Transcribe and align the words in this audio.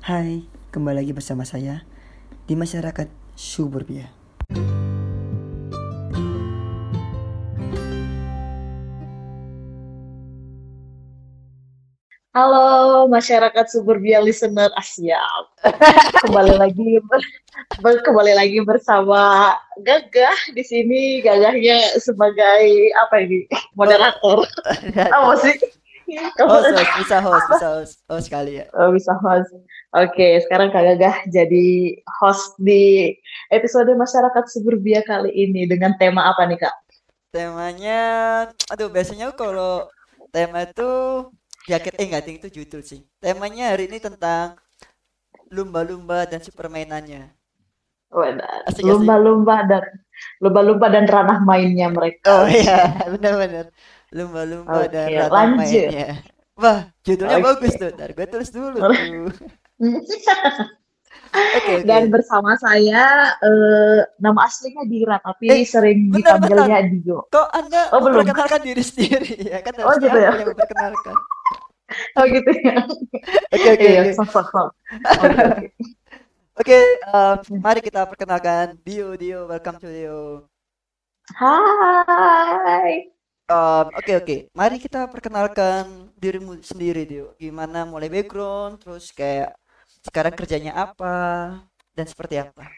Hai, 0.00 0.48
kembali 0.72 1.04
lagi 1.04 1.12
bersama 1.12 1.44
saya 1.44 1.84
di 2.48 2.56
masyarakat 2.56 3.04
suburbia. 3.36 4.08
Halo 12.32 13.04
masyarakat 13.12 13.68
suburbia 13.68 14.24
listener 14.24 14.72
Asia. 14.72 15.20
Kembali 16.24 16.56
lagi 16.56 16.96
ber- 17.84 18.00
kembali 18.00 18.32
lagi 18.40 18.64
bersama 18.64 19.52
Gagah 19.84 20.56
di 20.56 20.64
sini. 20.64 21.20
Gagahnya 21.20 22.00
sebagai 22.00 22.88
apa 23.04 23.20
ini? 23.20 23.44
Moderator. 23.76 24.48
Apa 25.12 25.36
sih? 25.44 25.60
host, 26.16 26.66
host, 26.72 26.90
bisa 26.98 27.16
host, 27.22 27.46
bisa 27.52 27.66
host, 27.68 27.94
host 28.10 28.28
kali 28.32 28.58
ya. 28.62 28.66
Oh, 28.74 28.90
bisa 28.90 29.14
host. 29.22 29.52
Oke, 29.90 30.38
sekarang 30.46 30.70
Kak 30.70 30.86
Gagah 30.86 31.16
jadi 31.26 31.98
host 32.22 32.54
di 32.62 33.10
episode 33.50 33.90
masyarakat 33.90 34.44
suburbia 34.46 35.02
kali 35.02 35.34
ini 35.34 35.66
dengan 35.66 35.98
tema 35.98 36.30
apa 36.30 36.46
nih 36.46 36.62
Kak? 36.62 36.74
Temanya, 37.34 37.98
aduh 38.70 38.86
biasanya 38.90 39.34
kalau 39.34 39.86
tema 40.30 40.62
itu 40.66 40.90
jaket 41.66 41.94
eh 41.98 42.06
enggak 42.06 42.26
itu 42.30 42.48
judul 42.62 42.82
sih. 42.86 43.02
Temanya 43.18 43.74
hari 43.74 43.90
ini 43.90 43.98
tentang 43.98 44.58
lumba-lumba 45.50 46.26
dan 46.30 46.38
si 46.42 46.50
permainannya. 46.54 47.34
Wadah, 48.10 48.66
Asik, 48.66 48.82
asik. 48.86 48.86
lumba-lumba 48.90 49.66
dan 49.70 49.84
lumba-lumba 50.42 50.86
dan 50.90 51.04
ranah 51.06 51.38
mainnya 51.46 51.86
mereka. 51.90 52.26
Oh 52.26 52.46
iya, 52.46 53.06
benar-benar. 53.06 53.70
Lumba-lumba 54.10 54.80
dan 54.90 55.10
Oke, 55.10 55.18
rata 55.18 55.34
lanjut. 55.34 55.54
mainnya. 55.54 56.06
Wah, 56.58 56.80
judulnya 57.06 57.38
Oke. 57.38 57.46
bagus 57.46 57.72
tuh. 57.78 57.90
Ntar 57.94 58.10
gue 58.14 58.26
tulis 58.26 58.50
dulu 58.50 58.78
tuh. 58.82 58.98
Oke, 61.30 61.78
oke. 61.78 61.86
Dan 61.86 62.10
bersama 62.10 62.58
saya 62.58 63.30
eh, 63.38 64.02
nama 64.18 64.50
aslinya 64.50 64.82
Dira 64.82 65.16
tapi 65.22 65.46
Eh, 65.46 65.62
sering 65.62 66.10
bentar, 66.10 66.42
dipanggilnya 66.42 66.78
Dio. 66.90 67.30
Kok 67.30 67.48
Anda 67.54 67.86
Oh, 67.94 68.02
belum. 68.02 68.26
memperkenalkan 68.26 68.60
diri 68.66 68.82
sendiri 68.82 69.30
ya? 69.46 69.62
Kan 69.62 69.78
Oh, 69.86 69.94
gitu 69.94 70.10
ya? 70.18 70.34
yang 70.34 70.50
memperkenalkan. 70.50 71.14
Oh 72.14 72.22
gitu 72.22 72.50
ya. 72.62 72.86
Oke, 73.50 73.68
oke, 73.74 73.82
Iya, 73.82 74.00
oke. 74.06 74.14
Oke, 75.18 75.42
oke. 75.42 75.66
Oke, 76.54 76.78
eh, 77.02 77.34
mari 77.58 77.80
kita 77.82 78.06
perkenalkan 78.06 78.78
Dio, 78.86 79.14
Dio, 79.18 79.50
welcome 79.50 79.78
to 79.78 79.90
Dio. 79.90 80.46
Hai. 81.34 83.10
Um, 83.50 83.90
Oke, 83.98 84.14
oke, 84.14 84.36
mari 84.54 84.78
kita 84.78 85.10
perkenalkan 85.10 86.14
dirimu 86.14 86.62
sendiri, 86.62 87.02
Dio. 87.02 87.34
Gimana 87.34 87.82
mulai 87.82 88.06
background, 88.06 88.78
terus 88.78 89.10
kayak 89.10 89.50
sekarang 90.00 90.32
kerjanya 90.36 90.72
apa, 90.76 91.14
dan 91.92 92.06
seperti 92.08 92.40
apa? 92.40 92.68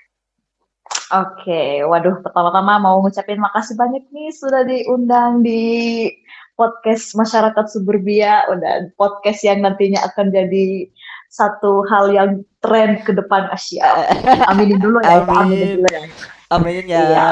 Oke, 1.13 1.85
waduh 1.85 2.25
pertama-tama 2.25 2.81
mau 2.81 2.97
ngucapin 3.05 3.37
makasih 3.37 3.77
banyak 3.77 4.01
nih 4.11 4.33
sudah 4.33 4.65
diundang 4.65 5.45
di 5.45 6.09
podcast 6.57 7.13
masyarakat 7.13 7.69
suburbia, 7.69 8.49
udah 8.49 8.93
podcast 8.97 9.45
yang 9.45 9.61
nantinya 9.61 10.01
akan 10.09 10.33
jadi 10.33 10.89
satu 11.33 11.85
hal 11.89 12.13
yang 12.13 12.31
tren 12.61 13.01
ke 13.05 13.13
depan 13.13 13.49
Asia. 13.53 13.85
Aminin 14.53 14.81
dulu 14.81 15.01
ya, 15.05 15.25
Pak, 15.25 15.37
aminin 15.49 15.65
Amin. 15.65 15.77
dulu 15.81 15.89
ya. 15.89 16.03
Amin 16.53 16.85
ya. 16.89 17.01
Iya. 17.05 17.27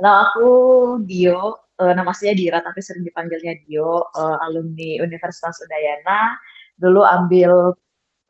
Nah, 0.00 0.14
aku 0.28 0.48
Dio, 1.04 1.68
eh, 1.80 1.92
nama 1.92 2.12
saya 2.16 2.32
Dira 2.36 2.64
tapi 2.64 2.80
sering 2.80 3.04
dipanggilnya 3.04 3.56
Dio, 3.64 4.08
eh, 4.12 4.36
alumni 4.44 5.00
Universitas 5.04 5.60
Udayana. 5.64 6.36
Dulu 6.76 7.00
ambil 7.04 7.76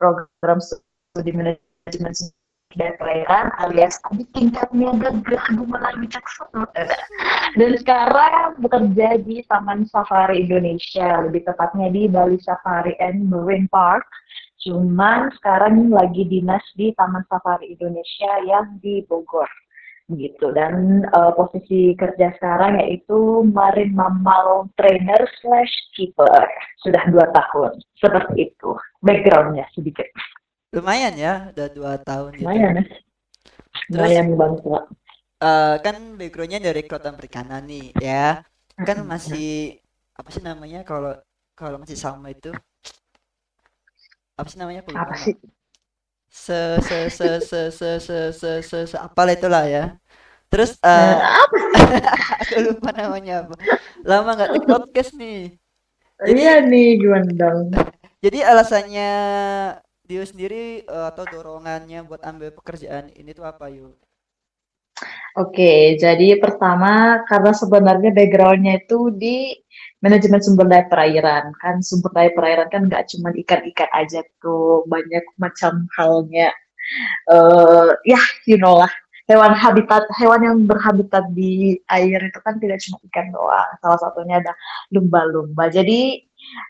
program 0.03 0.59
studi 0.59 1.31
manajemen 1.31 2.11
dan 2.73 2.97
perairan 2.97 3.53
alias 3.61 4.01
adik 4.11 4.27
tingkatnya 4.33 4.91
gagah 4.97 5.45
gumelar 5.55 5.93
bijaksana. 6.01 6.65
Dan 7.53 7.71
sekarang 7.77 8.57
bekerja 8.59 9.21
di 9.21 9.45
Taman 9.45 9.85
Safari 9.87 10.43
Indonesia, 10.43 11.21
lebih 11.21 11.45
tepatnya 11.45 11.93
di 11.93 12.09
Bali 12.09 12.41
Safari 12.41 12.97
and 12.97 13.29
Marine 13.29 13.69
Park. 13.69 14.03
Cuman 14.65 15.29
sekarang 15.37 15.93
lagi 15.93 16.25
dinas 16.25 16.65
di 16.73 16.91
Taman 16.97 17.23
Safari 17.29 17.77
Indonesia 17.77 18.31
yang 18.47 18.81
di 18.81 19.05
Bogor 19.05 19.47
gitu. 20.11 20.51
Dan 20.51 21.05
eh, 21.07 21.31
posisi 21.37 21.95
kerja 21.95 22.35
sekarang 22.35 22.79
yaitu 22.83 23.47
marine 23.47 23.95
mammal 23.95 24.67
trainer 24.75 25.21
slash 25.39 25.73
keeper. 25.95 26.43
Sudah 26.83 27.03
dua 27.07 27.25
tahun. 27.31 27.79
Seperti 27.97 28.51
itu. 28.51 28.75
Backgroundnya 28.99 29.67
sedikit. 29.71 30.07
Lumayan 30.73 31.13
ya, 31.15 31.53
udah 31.53 31.67
dua 31.69 31.91
tahun 32.01 32.41
gitu. 32.41 32.49
lumayan 32.49 32.81
ya. 32.81 32.85
Lumayan 33.93 34.27
banget. 34.35 34.83
Eh, 35.43 35.75
kan 35.83 35.95
backgroundnya 36.15 36.59
dari 36.63 36.81
kelautan 36.87 37.15
perikanan 37.19 37.63
nih, 37.67 37.91
ya. 37.99 38.41
Kan 38.79 39.05
masih 39.05 39.77
apa 40.13 40.29
sih 40.29 40.41
namanya 40.41 40.81
kalau 40.85 41.13
kalau 41.53 41.77
masih 41.77 41.97
sama 41.97 42.33
itu? 42.33 42.49
Apa 44.33 44.47
sih 44.49 44.57
namanya? 44.57 44.81
Apa 44.89 45.13
sih 45.13 45.37
se 46.33 46.59
se 46.87 46.97
se 47.17 47.29
se 47.49 47.61
se 47.69 47.89
se 48.01 48.19
se 48.33 48.51
se, 48.65 48.77
se 48.91 48.97
apalah 48.97 49.33
itulah 49.37 49.63
ya. 49.69 49.83
Terus 50.51 50.71
Eh, 50.81 50.89
eh 50.89 51.17
apa? 51.21 51.57
aku 52.41 52.55
lupa 52.65 52.89
namanya 52.93 53.33
apa. 53.45 53.55
Lama 54.09 54.29
nggak 54.37 54.51
take 54.53 54.67
podcast 54.69 55.11
nih. 55.21 55.39
Jadi- 56.23 56.39
iya 56.39 56.53
nih 56.63 56.87
gimana 57.01 57.29
dong 57.35 57.59
jadi 58.23 58.39
alasannya 58.47 59.09
Dio 60.07 60.23
sendiri 60.23 60.83
eh, 60.87 61.05
atau 61.11 61.23
dorongannya 61.27 61.99
buat 62.07 62.21
ambil 62.23 62.49
pekerjaan 62.55 63.11
ini 63.19 63.31
tuh 63.35 63.43
apa 63.43 63.67
yuk 63.67 63.95
Oke, 65.33 65.97
jadi 65.97 66.37
pertama 66.37 67.25
karena 67.25 67.51
sebenarnya 67.57 68.13
backgroundnya 68.13 68.85
itu 68.85 69.09
di 69.17 69.49
manajemen 70.05 70.37
sumber 70.45 70.69
daya 70.69 70.85
perairan. 70.85 71.49
Kan 71.57 71.81
sumber 71.81 72.13
daya 72.13 72.29
perairan 72.37 72.69
kan 72.69 72.85
nggak 72.85 73.09
cuma 73.09 73.33
ikan-ikan 73.41 73.89
aja 73.97 74.21
tuh 74.37 74.85
banyak 74.85 75.25
macam 75.41 75.89
halnya. 75.97 76.53
Eh 77.33 77.89
ya 78.13 78.21
you 78.45 78.61
know 78.61 78.77
lah. 78.77 78.91
Hewan 79.25 79.55
habitat 79.57 80.05
hewan 80.19 80.41
yang 80.45 80.57
berhabitat 80.69 81.25
di 81.33 81.79
air 81.89 82.19
itu 82.21 82.39
kan 82.45 82.61
tidak 82.61 82.77
cuma 82.85 82.97
ikan 83.09 83.27
doang. 83.33 83.69
Salah 83.81 83.99
satunya 84.05 84.37
ada 84.37 84.53
lumba-lumba. 84.93 85.65
Jadi 85.73 86.21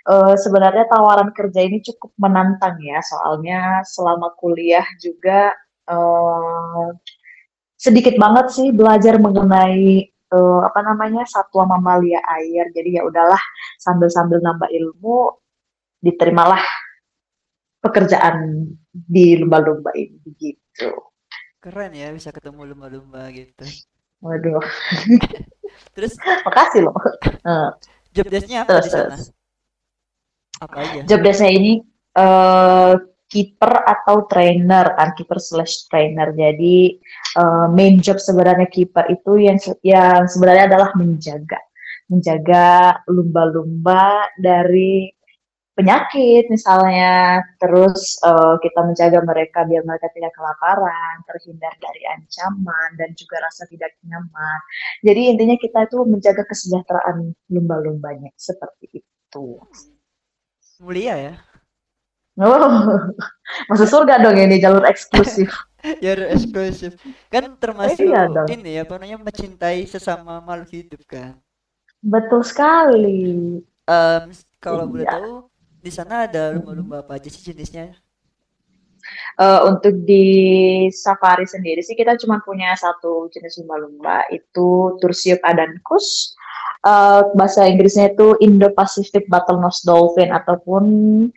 eh, 0.08 0.36
sebenarnya 0.40 0.88
tawaran 0.88 1.36
kerja 1.36 1.60
ini 1.68 1.84
cukup 1.84 2.16
menantang 2.16 2.80
ya. 2.80 3.04
Soalnya 3.04 3.84
selama 3.84 4.32
kuliah 4.40 4.88
juga 5.04 5.52
eh, 5.92 6.88
sedikit 7.84 8.16
banget 8.16 8.48
sih 8.56 8.72
belajar 8.72 9.20
mengenai 9.20 10.08
eh, 10.08 10.62
apa 10.64 10.80
namanya 10.88 11.28
satwa 11.28 11.68
mamalia 11.76 12.24
air. 12.40 12.72
Jadi 12.72 12.96
ya 12.96 13.04
udahlah 13.04 13.40
sambil-sambil 13.84 14.40
nambah 14.40 14.72
ilmu 14.72 15.36
diterimalah 16.00 16.64
pekerjaan 17.84 18.72
di 18.96 19.36
lumba-lumba 19.36 19.92
ini 20.00 20.16
gitu. 20.40 20.92
keren 21.64 21.96
ya 21.96 22.12
bisa 22.12 22.32
ketemu 22.36 22.76
lumba-lumba 22.76 23.28
gitu 23.32 23.64
Waduh, 24.24 24.64
terus 25.96 26.16
makasih 26.48 26.88
loh. 26.88 26.96
Eh, 27.24 27.70
job 28.16 28.28
desk-nya 28.32 28.64
apa 28.64 28.80
Terus, 28.80 28.86
di 28.88 28.92
sana 28.92 29.08
terus. 29.16 29.26
apa 30.64 30.76
aja 30.80 31.00
Job 31.08 31.20
desk-nya 31.24 31.52
ini 31.52 31.74
eh 32.20 32.94
keeper 33.34 33.74
atau 33.90 34.30
trainer 34.30 34.94
kan 34.94 35.18
keeper 35.18 35.42
slash 35.42 35.90
trainer. 35.90 36.30
Jadi 36.38 37.02
eh, 37.42 37.68
main 37.74 37.98
job 37.98 38.22
sebenarnya 38.22 38.70
keeper 38.70 39.10
itu 39.10 39.42
yang 39.42 39.58
yang 39.82 40.30
sebenarnya 40.30 40.70
adalah 40.70 40.94
menjaga 40.94 41.58
menjaga 42.14 43.02
lumba-lumba 43.10 44.30
dari 44.38 45.10
penyakit 45.74 46.54
misalnya. 46.54 47.42
Terus 47.58 48.22
eh, 48.22 48.56
kita 48.62 48.80
menjaga 48.86 49.20
mereka 49.26 49.66
biar 49.66 49.82
mereka 49.82 50.14
tidak 50.14 50.38
kelaparan, 50.38 51.26
terhindar 51.26 51.74
dari 51.82 52.02
ancaman 52.14 52.90
dan 53.02 53.10
juga 53.18 53.42
rasa 53.42 53.66
tidak 53.66 53.98
nyaman. 54.06 54.60
Jadi 55.02 55.34
intinya 55.34 55.58
kita 55.58 55.90
itu 55.90 56.06
menjaga 56.06 56.46
kesejahteraan 56.46 57.34
lumba-lumbanya 57.50 58.30
seperti 58.38 59.02
itu. 59.02 59.58
mulia 60.84 61.16
ya 61.16 61.53
Oh, 62.34 62.66
masuk 63.70 63.86
surga 63.86 64.18
dong 64.26 64.34
ini 64.42 64.58
jalur 64.58 64.82
eksklusif. 64.90 65.54
ya 66.04 66.18
eksklusif 66.34 66.98
kan 67.30 67.54
termasuk 67.62 68.08
Iya 68.08 68.26
dong. 68.32 68.48
ini 68.50 68.80
ya 68.80 68.88
apa 68.88 68.98
namanya 68.98 69.20
mencintai 69.22 69.86
sesama 69.86 70.42
makhluk 70.42 70.72
hidup 70.74 71.02
kan 71.06 71.38
Betul 72.04 72.42
sekali. 72.44 73.60
Em, 73.86 74.24
kalau 74.64 74.88
boleh 74.90 75.06
Iya. 75.06 75.14
tahu 75.20 75.32
di 75.84 75.92
sana 75.92 76.26
ada 76.26 76.56
lumba-lumba 76.56 77.04
apa 77.04 77.20
aja 77.20 77.28
sih 77.30 77.44
jenisnya 77.54 77.94
Eh, 79.36 79.60
untuk 79.68 80.08
di 80.08 80.24
safari 80.88 81.44
sendiri 81.44 81.84
sih 81.84 81.92
kita 81.92 82.16
cuma 82.16 82.40
punya 82.40 82.72
satu 82.80 83.28
jenis 83.36 83.60
lumba-lumba 83.60 84.24
itu 84.32 84.96
Tursiop 85.04 85.44
adankus. 85.44 86.32
Eh, 86.84 87.22
bahasa 87.40 87.64
Inggrisnya 87.64 88.12
itu 88.12 88.36
Indo-Pacific 88.44 89.32
Bottlenose 89.32 89.88
Dolphin 89.88 90.36
ataupun 90.36 90.84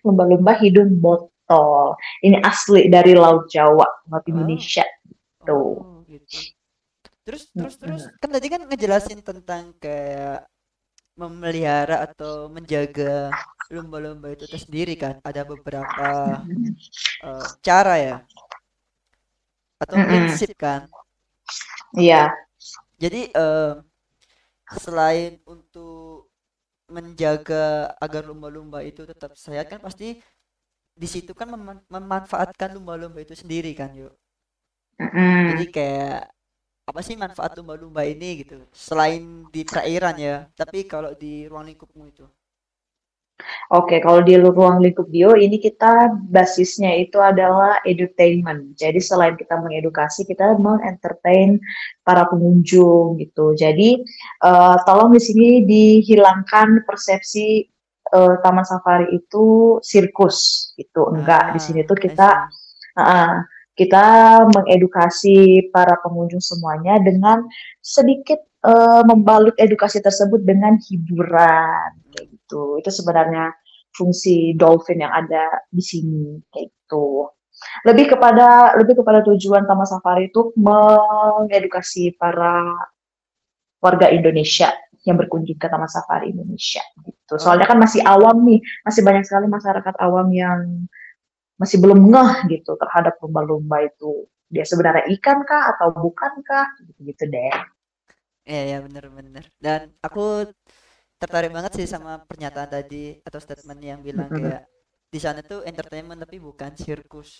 lumba-lumba 0.02 0.58
hidung 0.58 0.98
bot 0.98 1.30
Betul. 1.46 1.94
Ini 2.26 2.42
asli 2.42 2.90
dari 2.90 3.14
Laut 3.14 3.46
Jawa, 3.46 3.86
Laut 4.10 4.26
Oh, 4.26 4.30
Indonesia. 4.34 4.82
Tuh. 5.46 5.78
oh 5.78 6.02
gitu. 6.10 6.50
Terus 7.22 7.54
terus 7.54 7.74
terus 7.78 8.02
Mm-mm. 8.10 8.18
kan 8.18 8.30
tadi 8.34 8.46
kan 8.50 8.60
ngejelasin 8.66 9.22
tentang 9.22 9.70
kayak 9.78 10.42
memelihara 11.14 12.02
atau 12.02 12.50
menjaga 12.50 13.30
lumba-lumba 13.70 14.34
itu 14.34 14.50
tersendiri 14.50 14.98
kan. 14.98 15.22
Ada 15.22 15.46
beberapa 15.46 16.42
eh, 17.22 17.46
cara 17.62 17.94
ya 18.02 18.16
atau 19.78 19.96
prinsip 20.02 20.50
kan. 20.58 20.90
Iya. 21.94 22.34
Jadi 22.98 23.30
eh, 23.30 23.72
selain 24.70 25.38
untuk 25.46 26.30
menjaga 26.96 27.92
agar 28.04 28.22
lumba-lumba 28.30 28.78
itu 28.90 29.02
tetap 29.10 29.32
sehat 29.44 29.66
kan 29.72 29.80
pasti 29.86 30.06
di 31.02 31.08
situ 31.14 31.32
kan 31.40 31.48
meman- 31.54 31.86
memanfaatkan 31.94 32.70
lumba-lumba 32.76 33.18
itu 33.26 33.34
sendiri 33.42 33.72
kan 33.80 33.90
yuk. 34.00 34.12
Jadi 35.48 35.64
kayak 35.74 36.28
apa 36.90 37.00
sih 37.06 37.16
manfaat 37.22 37.52
lumba-lumba 37.58 38.02
ini 38.14 38.28
gitu? 38.42 38.56
Selain 38.86 39.22
di 39.54 39.62
perairan 39.70 40.16
ya 40.28 40.36
tapi 40.60 40.78
kalau 40.92 41.12
di 41.22 41.32
ruang 41.50 41.66
lingkupmu 41.70 42.04
itu 42.12 42.24
Oke, 43.74 44.00
kalau 44.00 44.24
di 44.24 44.38
ruang 44.40 44.80
lingkup 44.80 45.12
bio 45.12 45.36
ini 45.36 45.60
kita 45.60 46.08
basisnya 46.32 46.96
itu 46.96 47.20
adalah 47.20 47.82
edutainment. 47.84 48.72
Jadi 48.78 48.96
selain 49.02 49.36
kita 49.36 49.60
mengedukasi, 49.60 50.24
kita 50.24 50.56
mengentertain 50.56 51.60
para 52.00 52.24
pengunjung 52.32 53.20
gitu. 53.20 53.52
Jadi 53.58 54.00
eh, 54.40 54.76
tolong 54.88 55.12
di 55.12 55.20
sini 55.20 55.48
dihilangkan 55.68 56.86
persepsi 56.88 57.66
eh, 58.14 58.34
Taman 58.40 58.64
Safari 58.64 59.12
itu 59.12 59.76
sirkus 59.84 60.70
gitu. 60.80 61.12
Enggak, 61.12 61.52
di 61.52 61.60
sini 61.60 61.84
ah 61.84 61.86
tuh 61.86 61.98
I 61.98 62.00
kita 62.00 62.28
ah, 62.96 63.36
kita 63.76 64.06
mengedukasi 64.48 65.68
para 65.68 66.00
pengunjung 66.00 66.40
semuanya 66.40 66.96
dengan 67.04 67.44
sedikit 67.84 68.40
eh, 68.64 69.02
membalut 69.04 69.52
edukasi 69.60 70.00
tersebut 70.00 70.40
dengan 70.46 70.80
hiburan 70.80 72.06
gitu. 72.46 72.78
Itu 72.78 72.94
sebenarnya 72.94 73.50
fungsi 73.90 74.54
dolphin 74.54 75.02
yang 75.02 75.10
ada 75.10 75.66
di 75.66 75.82
sini 75.82 76.38
kayak 76.54 76.70
gitu. 76.70 77.26
Lebih 77.88 78.14
kepada 78.14 78.76
lebih 78.78 79.02
kepada 79.02 79.24
tujuan 79.26 79.66
Taman 79.66 79.88
Safari 79.88 80.30
itu 80.30 80.54
mengedukasi 80.54 82.14
para 82.14 82.70
warga 83.82 84.12
Indonesia 84.14 84.70
yang 85.02 85.16
berkunjung 85.18 85.58
ke 85.58 85.66
Taman 85.66 85.90
Safari 85.90 86.30
Indonesia 86.30 86.84
gitu. 87.02 87.34
Soalnya 87.40 87.66
kan 87.66 87.80
oh 87.80 87.82
masih 87.82 88.04
awam 88.04 88.44
nih, 88.44 88.60
masih 88.84 89.02
banyak 89.02 89.24
sekali 89.24 89.48
masyarakat 89.50 89.94
awam 89.98 90.28
yang 90.30 90.86
masih 91.56 91.80
belum 91.80 92.12
ngeh 92.12 92.60
gitu 92.60 92.76
terhadap 92.76 93.16
lumba-lumba 93.24 93.82
itu. 93.88 94.28
Dia 94.52 94.62
sebenarnya 94.62 95.08
ikan 95.18 95.42
kah 95.48 95.74
atau 95.74 95.90
bukan 95.96 96.44
kah? 96.44 96.68
Gitu-gitu 96.84 97.26
deh. 97.32 97.50
ya 98.46 98.62
ya 98.62 98.78
bener-bener 98.78 99.42
dan 99.58 99.90
aku 100.06 100.46
tertarik 101.22 101.50
banget 101.56 101.72
sih 101.78 101.86
sama 101.94 102.12
pernyataan 102.28 102.70
tadi 102.76 102.96
atau 103.26 103.40
statement 103.44 103.80
yang 103.90 104.00
bilang 104.08 104.30
kayak 104.38 104.60
di 105.12 105.18
sana 105.24 105.40
tuh 105.50 105.60
entertainment 105.70 106.20
tapi 106.24 106.36
bukan 106.46 106.72
sirkus. 106.84 107.30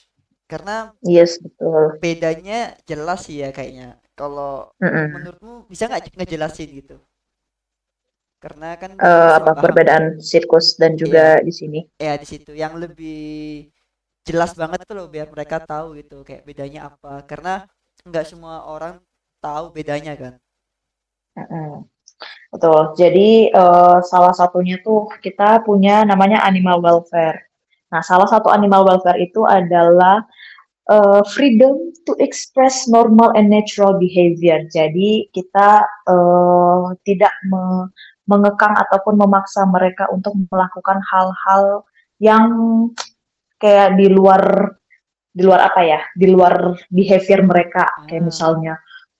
Karena 0.51 0.73
Yes, 1.03 1.39
betul. 1.43 2.03
bedanya 2.03 2.55
jelas 2.89 3.19
sih 3.27 3.37
ya 3.43 3.49
kayaknya. 3.57 3.87
Kalau 4.19 4.53
Mm-mm. 4.83 5.13
menurutmu 5.13 5.53
bisa 5.73 5.83
nggak 5.89 6.03
ngejelasin 6.19 6.69
gitu? 6.81 6.97
Karena 8.43 8.69
kan 8.83 8.93
aku 9.09 9.21
apa 9.39 9.53
paham. 9.57 9.57
perbedaan 9.63 10.05
sirkus 10.29 10.67
dan 10.81 10.93
iya. 11.07 11.19
juga 11.21 11.25
di 11.47 11.53
sini? 11.53 11.81
ya 12.05 12.13
di 12.23 12.27
situ. 12.33 12.51
Yang 12.63 12.75
lebih 12.83 13.15
jelas 14.29 14.53
banget 14.61 14.79
tuh 14.89 14.95
loh 14.99 15.07
biar 15.15 15.27
mereka 15.35 15.57
tahu 15.71 15.87
gitu 16.01 16.17
kayak 16.27 16.43
bedanya 16.49 16.81
apa. 16.91 17.13
Karena 17.31 17.53
nggak 18.09 18.27
semua 18.31 18.55
orang 18.75 18.95
tahu 19.45 19.65
bedanya 19.77 20.13
kan. 20.23 20.35
Mm-mm. 21.37 21.89
Betul. 22.57 22.97
Jadi 22.97 23.53
eh, 23.53 23.99
salah 24.09 24.33
satunya 24.33 24.81
tuh 24.81 25.13
kita 25.21 25.61
punya 25.61 26.09
namanya 26.09 26.41
animal 26.49 26.81
welfare. 26.81 27.53
Nah, 27.93 28.01
salah 28.01 28.25
satu 28.25 28.49
animal 28.49 28.89
welfare 28.89 29.21
itu 29.21 29.45
adalah 29.45 30.25
eh, 30.89 31.23
freedom 31.37 31.93
to 32.09 32.17
express 32.17 32.89
normal 32.89 33.37
and 33.37 33.53
natural 33.53 34.01
behavior. 34.01 34.65
Jadi 34.73 35.29
kita 35.37 35.85
eh, 36.09 36.85
tidak 37.05 37.37
me- 37.53 37.93
mengekang 38.25 38.73
ataupun 38.73 39.21
memaksa 39.21 39.69
mereka 39.69 40.09
untuk 40.09 40.33
melakukan 40.49 40.99
hal-hal 41.13 41.85
yang 42.19 42.49
kayak 43.61 44.01
di 44.01 44.09
luar 44.09 44.73
di 45.37 45.45
luar 45.45 45.69
apa 45.69 45.85
ya? 45.85 46.01
Di 46.17 46.25
luar 46.33 46.73
behavior 46.89 47.45
mereka. 47.45 47.85
Kayak 48.09 48.25
ah 48.25 48.27
misalnya 48.33 48.75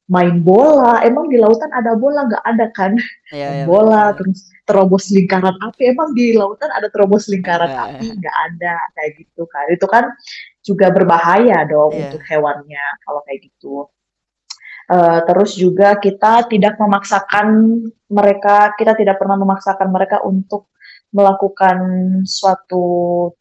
main 0.07 0.39
bola. 0.43 1.03
Emang 1.03 1.27
di 1.27 1.39
lautan 1.39 1.71
ada 1.75 1.99
bola? 1.99 2.27
Nggak 2.27 2.45
ada 2.47 2.67
kan? 2.75 2.93
ya 3.35 3.63
ya 3.63 3.65
bola, 3.67 4.15
benar-benar 4.15 4.17
terus 4.19 4.39
terobos 4.67 5.05
lingkaran 5.11 5.57
api. 5.63 5.83
Emang 5.95 6.15
di 6.15 6.35
lautan 6.35 6.71
ada 6.75 6.91
terobos 6.91 7.27
lingkaran 7.31 7.71
enggak 7.71 7.87
api? 7.99 8.07
Nggak 8.19 8.37
ada. 8.51 8.75
Kayak 8.95 9.11
gitu 9.23 9.43
kan. 9.51 9.65
Itu 9.71 9.87
kan 9.87 10.05
juga 10.63 10.87
berbahaya 10.91 11.63
dong 11.67 11.95
untuk 11.95 12.23
ya 12.27 12.39
hewannya 12.39 12.87
kalau 13.07 13.23
kayak 13.27 13.47
gitu. 13.47 13.87
Eh, 14.87 15.21
terus 15.27 15.59
juga 15.59 15.99
kita 15.99 16.47
tidak 16.47 16.79
memaksakan 16.79 17.47
mereka, 18.07 18.71
kita 18.79 18.95
tidak 18.95 19.19
pernah 19.19 19.35
memaksakan 19.35 19.91
mereka 19.91 20.23
untuk 20.23 20.71
melakukan 21.11 21.79
suatu 22.23 22.85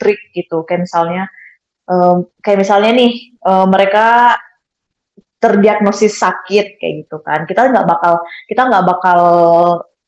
trik 0.01 0.33
gitu. 0.33 0.65
Kayak 0.65 0.89
misalnya, 0.89 1.23
em, 1.85 2.25
kayak 2.41 2.65
misalnya 2.65 2.91
nih, 2.97 3.13
eh, 3.37 3.65
mereka 3.69 4.37
terdiagnosis 5.39 6.17
sakit 6.17 6.79
kayak 6.79 6.93
gitu 7.05 7.17
kan. 7.21 7.43
Kita 7.45 7.69
nggak 7.69 7.85
bakal, 7.85 8.13
kita 8.49 8.61
nggak 8.65 8.85
bakal 8.85 9.19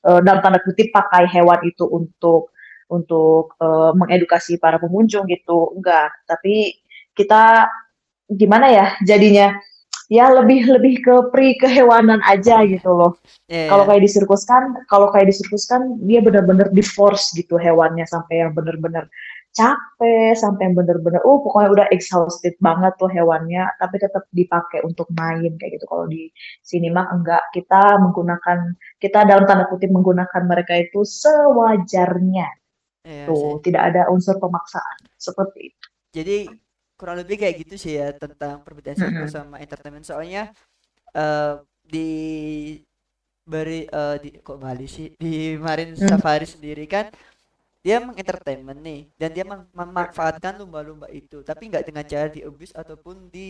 eh, 0.07 0.19
dalam 0.23 0.39
tanda 0.41 0.59
kutip 0.63 0.89
pakai 0.91 1.27
hewan 1.29 1.59
itu 1.67 1.85
untuk 1.85 2.53
untuk 2.87 3.55
eh, 3.59 3.91
mengedukasi 3.93 4.57
para 4.57 4.79
pengunjung 4.79 5.27
gitu. 5.27 5.75
Enggak, 5.77 6.13
tapi 6.25 6.79
kita 7.17 7.67
gimana 8.27 8.67
ya 8.67 8.87
jadinya 9.07 9.55
ya 10.07 10.31
lebih 10.31 10.63
lebih 10.67 11.03
ke 11.03 11.15
pri 11.35 11.59
kehewanan 11.59 12.23
aja 12.23 12.63
gitu 12.63 12.87
loh. 12.87 13.19
ya 13.51 13.67
Kalau 13.67 13.83
ya 13.83 13.87
kayak 13.91 14.01
di 14.07 14.09
sirkus 14.09 14.43
kan, 14.47 14.63
kalau 14.87 15.11
kayak 15.11 15.27
di 15.31 15.35
sirkus 15.35 15.67
kan 15.67 15.99
dia 16.07 16.23
benar-benar 16.23 16.71
di 16.71 16.83
force 16.83 17.35
gitu 17.35 17.59
hewannya 17.59 18.07
sampai 18.07 18.47
yang 18.47 18.51
benar-benar 18.55 19.11
capek, 19.57 20.31
sampai 20.43 20.61
yang 20.69 20.75
benar-benar 20.79 21.21
oh 21.29 21.37
pokoknya 21.45 21.69
udah 21.75 21.87
exhausted 21.95 22.53
banget 22.67 22.93
tuh 23.01 23.09
hewannya, 23.15 23.63
tapi 23.81 23.95
tetap 24.03 24.23
dipakai 24.39 24.79
untuk 24.89 25.07
main 25.19 25.51
kayak 25.59 25.71
gitu. 25.81 25.85
Kalau 25.91 26.05
di 26.15 26.23
sini 26.69 26.87
mah 26.95 27.07
enggak, 27.15 27.43
kita 27.55 27.81
menggunakan 28.03 28.57
kita 29.03 29.19
dalam 29.29 29.43
tanda 29.49 29.65
kutip 29.71 29.89
menggunakan 29.97 30.41
mereka 30.51 30.73
itu 30.85 30.99
sewajarnya. 31.23 32.47
ya 33.03 33.27
Tuh, 33.27 33.59
tidak 33.65 33.83
ada 33.93 34.01
unsur 34.15 34.35
pemaksaan 34.43 34.97
seperti 35.19 35.59
itu. 35.73 35.87
jadi 36.15 36.31
kurang 36.97 37.17
lebih 37.21 37.35
kayak 37.41 37.55
gitu 37.61 37.75
sih 37.83 37.93
ya 37.99 38.05
tentang 38.21 38.53
perbedaan 38.65 38.97
sirkus 38.97 39.31
Mm-mm. 39.31 39.37
sama 39.37 39.55
entertainment 39.63 40.05
soalnya 40.09 40.39
eh 41.17 41.53
di 41.93 41.99
beri 43.53 43.79
eh, 43.87 44.15
di 44.23 44.29
kok 44.45 44.57
Bali 44.63 44.85
sih 44.95 45.07
di 45.23 45.55
Marin 45.65 45.91
Mm, 46.01 46.07
Safari 46.09 46.45
sendiri 46.53 46.83
kan 46.93 47.05
dia 47.87 47.97
mengentertainment 48.07 48.79
nih 48.87 49.01
dan 49.21 49.29
dia 49.35 49.45
mem- 49.51 49.69
memanfaatkan 49.79 50.53
lumba-lumba 50.61 51.07
itu 51.21 51.37
tapi 51.49 51.63
nggak 51.71 51.85
dengan 51.89 52.05
cara 52.11 52.27
di 52.35 52.41
abuse 52.49 52.73
ataupun 52.81 53.15
di 53.35 53.47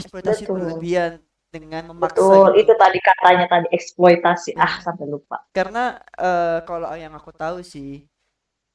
eksploitasi 0.00 0.44
Betul. 0.44 0.56
berlebihan 0.56 1.12
dengan 1.54 1.84
memaksa 1.92 2.34
Betul, 2.34 2.40
itu 2.42 2.54
gitu 2.58 2.72
tadi 2.82 2.98
katanya 3.08 3.46
tadi 3.52 3.66
eksploitasi. 3.76 4.50
Ah, 4.66 4.74
Nah, 4.74 4.82
sampai 4.84 5.06
lupa. 5.12 5.36
karena 5.56 5.80
eh, 6.26 6.58
kalau 6.68 6.88
yang 7.04 7.14
aku 7.18 7.30
tahu 7.42 7.58
sih 7.72 7.90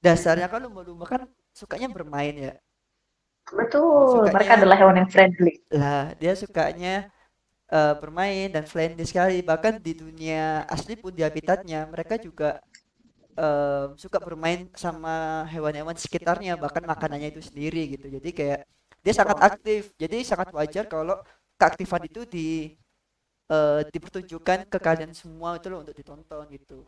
dasarnya 0.05 0.47
kan 0.51 0.61
lumba-lumba 0.65 1.05
kan 1.13 1.21
sukanya 1.59 1.87
bermain 1.95 2.35
ya 2.47 2.53
Betul, 3.57 4.29
mereka 4.33 4.51
sukanya 4.51 4.55
adalah 4.57 4.77
hewan 4.77 4.99
yang 5.01 5.09
friendly. 5.09 5.53
lah 5.79 6.13
dia 6.21 6.33
sukanya 6.37 6.93
eh, 7.71 7.93
bermain 8.01 8.47
dan 8.55 8.65
friendly 8.71 9.05
sekali 9.11 9.37
bahkan 9.49 9.75
di 9.81 9.93
dunia 9.97 10.65
asli 10.75 10.95
pun 11.03 11.11
di 11.17 11.21
habitatnya 11.27 11.79
mereka 11.93 12.15
juga 12.27 12.61
eh, 13.35 13.85
suka 13.99 14.17
bermain 14.19 14.67
sama 14.75 15.45
hewan-hewan 15.51 15.95
sekitarnya 15.95 16.55
bahkan 16.55 16.83
makanannya 16.83 17.31
itu 17.35 17.41
sendiri 17.43 17.95
gitu 17.99 18.07
jadi 18.19 18.29
kayak 18.31 18.59
dia 19.05 19.13
sangat 19.13 19.37
aktif 19.43 19.93
jadi 19.99 20.17
sangat 20.25 20.49
wajar 20.55 20.85
kalau 20.89 21.19
keaktifan 21.59 22.03
itu 22.07 22.21
di 22.25 22.47
eh, 23.51 23.81
dipertunjukkan 23.91 24.67
ke 24.71 24.77
kalian 24.79 25.13
semua 25.13 25.59
itu 25.59 25.67
loh 25.69 25.79
untuk 25.83 25.95
ditonton 25.95 26.45
gitu 26.51 26.83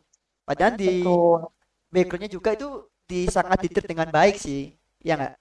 padahal 0.48 0.74
di 0.80 1.04
backgroundnya 1.92 2.32
juga 2.32 2.56
itu 2.56 2.68
di 3.08 3.28
sangat 3.32 3.64
ditir 3.64 3.84
dengan 3.88 4.12
baik 4.12 4.36
sih 4.36 4.76
ya 5.00 5.16
nggak. 5.16 5.34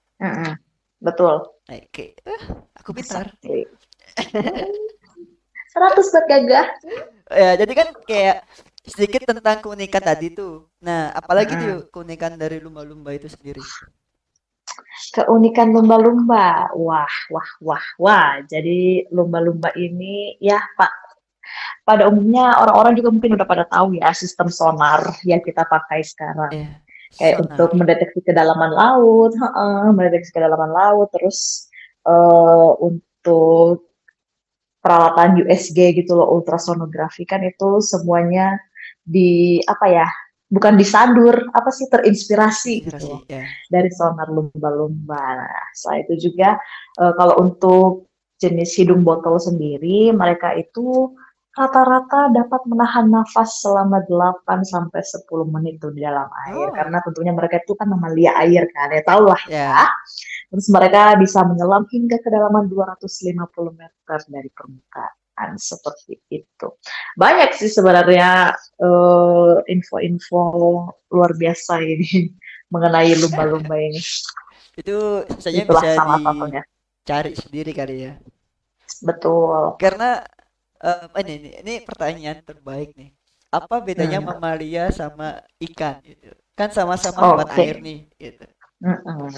Betul. 1.03 1.35
oke 1.67 2.05
Eh, 2.15 2.41
aku 2.79 2.89
pintar 2.95 3.27
Sakti. 3.35 3.67
100 5.77 6.09
buat 6.09 6.25
gagah. 6.25 6.65
ya 7.27 7.51
jadi 7.59 7.73
kan 7.75 7.87
kayak 8.07 8.37
sedikit 8.87 9.27
tentang 9.27 9.59
keunikan 9.61 10.01
tadi 10.01 10.31
tuh 10.31 10.65
nah 10.79 11.11
apalagi 11.11 11.53
Mm-mm. 11.53 11.67
tuh 11.67 11.79
keunikan 11.91 12.39
dari 12.39 12.57
lumba-lumba 12.63 13.11
itu 13.13 13.27
sendiri 13.27 13.61
Keunikan 15.13 15.73
lumba-lumba. 15.73 16.69
Wah, 16.77 17.15
wah, 17.33 17.51
wah, 17.61 17.85
wah. 17.97 18.29
Jadi 18.45 19.09
lumba-lumba 19.09 19.73
ini 19.73 20.37
ya 20.37 20.61
Pak, 20.77 20.91
pada 21.87 22.09
umumnya 22.09 22.57
orang-orang 22.59 22.93
juga 22.97 23.09
mungkin 23.13 23.39
udah 23.39 23.47
pada 23.47 23.63
tahu 23.65 23.97
ya 23.97 24.11
sistem 24.13 24.51
sonar 24.51 25.01
yang 25.23 25.41
kita 25.41 25.63
pakai 25.65 26.03
sekarang. 26.03 26.51
Iya, 26.53 26.71
Kayak 27.17 27.35
sonar. 27.39 27.41
untuk 27.47 27.69
mendeteksi 27.79 28.19
kedalaman 28.21 28.71
laut, 28.73 29.31
heeh, 29.33 29.85
mendeteksi 29.95 30.31
kedalaman 30.35 30.71
laut, 30.75 31.07
terus 31.15 31.71
eh, 32.05 32.71
untuk 32.83 33.87
peralatan 34.83 35.41
USG 35.47 35.95
gitu 35.99 36.15
loh, 36.19 36.27
ultrasonografi 36.37 37.25
kan 37.25 37.41
itu 37.43 37.81
semuanya 37.81 38.55
di 39.07 39.63
apa 39.63 39.87
ya? 39.87 40.07
Bukan 40.47 40.79
disandur, 40.79 41.35
apa 41.51 41.67
sih 41.75 41.91
terinspirasi 41.91 42.87
gitu 42.87 43.19
ya. 43.27 43.43
dari 43.67 43.91
sonar 43.91 44.31
lumba-lumba. 44.31 45.43
Nah, 45.43 45.67
selain 45.75 46.07
itu 46.07 46.31
juga 46.31 46.55
eh, 46.99 47.13
kalau 47.19 47.35
untuk 47.43 48.07
jenis 48.39 48.79
hidung 48.79 49.03
botol 49.03 49.35
sendiri, 49.43 50.15
mereka 50.15 50.55
itu 50.55 51.11
rata-rata 51.57 52.29
dapat 52.31 52.61
menahan 52.69 53.09
nafas 53.09 53.65
selama 53.65 54.05
8 54.05 54.61
sampai 54.61 55.01
10 55.01 55.25
menit 55.49 55.81
tuh 55.81 55.89
di 55.89 56.05
dalam 56.05 56.29
air. 56.47 56.69
Oh, 56.69 56.71
Karena 56.71 57.01
tentunya 57.01 57.33
mereka 57.33 57.57
itu 57.59 57.73
kan 57.73 57.89
mamalia 57.89 58.37
air 58.45 58.69
kan, 58.69 58.93
ya 58.93 59.01
tau 59.01 59.25
lah 59.25 59.41
ya. 59.49 59.73
ya. 59.73 59.89
Terus 60.53 60.69
mereka 60.69 61.17
bisa 61.17 61.43
menyelam 61.43 61.83
hingga 61.89 62.21
kedalaman 62.21 62.69
250 62.69 63.35
meter 63.73 64.19
dari 64.29 64.49
permukaan 64.53 65.15
seperti 65.57 66.17
itu. 66.33 66.67
Banyak 67.13 67.53
sih 67.53 67.69
sebenarnya 67.69 68.57
eh, 68.81 69.53
info-info 69.69 70.41
luar 71.13 71.31
biasa 71.37 71.73
ini 71.85 72.33
mengenai 72.73 73.13
lumba-lumba 73.21 73.77
ini. 73.77 74.01
Itu 74.77 75.25
saja 75.37 75.61
Itulah 75.61 75.81
bisa 75.83 75.89
salah 76.01 76.19
satunya. 76.25 76.61
dicari 77.01 77.33
sendiri 77.37 77.71
kali 77.73 77.95
ya. 78.09 78.13
Betul. 79.05 79.77
Karena 79.77 80.21
eh, 80.81 81.05
ini, 81.21 81.33
ini 81.37 81.49
ini 81.61 81.73
pertanyaan 81.85 82.39
terbaik 82.41 82.93
nih. 82.97 83.09
Apa 83.53 83.79
bedanya 83.79 84.19
Hmm. 84.19 84.27
mamalia 84.35 84.91
sama 84.91 85.39
ikan 85.63 86.01
gitu? 86.03 86.33
Kan 86.57 86.69
sama-sama 86.73 87.21
hewan 87.23 87.47
Oke. 87.47 87.57
air 87.61 87.77
nih 87.79 87.99
gitu. 88.19 88.45
Mm-mm. 88.83 89.33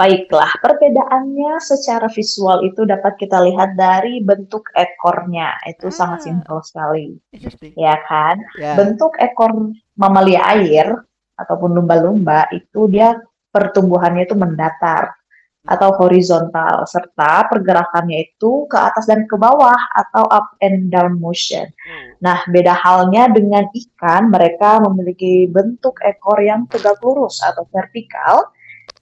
Baiklah, 0.00 0.56
perbedaannya 0.64 1.60
secara 1.60 2.08
visual 2.08 2.64
itu 2.64 2.88
dapat 2.88 3.20
kita 3.20 3.36
lihat 3.44 3.76
dari 3.76 4.24
bentuk 4.24 4.72
ekornya. 4.72 5.60
Itu 5.68 5.92
sangat 5.92 6.24
Ah, 6.24 6.24
simpel 6.24 6.58
sekali, 6.64 7.20
ya 7.76 8.00
kan? 8.08 8.40
Ya. 8.56 8.80
Bentuk 8.80 9.12
ekor 9.20 9.52
mamalia 10.00 10.40
air 10.56 10.88
ataupun 11.36 11.76
lumba-lumba 11.76 12.48
itu 12.48 12.88
dia 12.88 13.20
pertumbuhannya 13.52 14.24
itu 14.24 14.32
mendatar 14.32 15.12
atau 15.68 15.92
horizontal 16.00 16.88
serta 16.88 17.44
pergerakannya 17.52 18.24
itu 18.32 18.64
ke 18.72 18.78
atas 18.80 19.04
dan 19.04 19.28
ke 19.28 19.36
bawah 19.36 19.76
atau 19.92 20.24
up 20.32 20.56
and 20.64 20.88
down 20.88 21.20
motion. 21.20 21.68
Oh. 21.68 22.16
Nah, 22.24 22.40
beda 22.48 22.72
halnya 22.72 23.28
dengan 23.28 23.68
ikan, 23.68 24.32
mereka 24.32 24.80
memiliki 24.80 25.44
bentuk 25.44 26.00
ekor 26.00 26.40
yang 26.40 26.64
tegak 26.72 26.96
lurus 27.04 27.44
atau 27.44 27.68
vertikal 27.68 28.48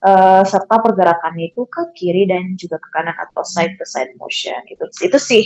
eh, 0.05 0.43
serta 0.47 0.79
pergerakannya 0.79 1.51
itu 1.51 1.67
ke 1.67 1.93
kiri 1.97 2.29
dan 2.29 2.55
juga 2.55 2.79
ke 2.79 2.89
kanan 2.95 3.17
atau 3.19 3.43
side 3.43 3.75
to 3.79 3.85
side 3.89 4.13
motion. 4.21 4.59
Itu 4.69 4.85
itu 5.03 5.19
sih 5.19 5.45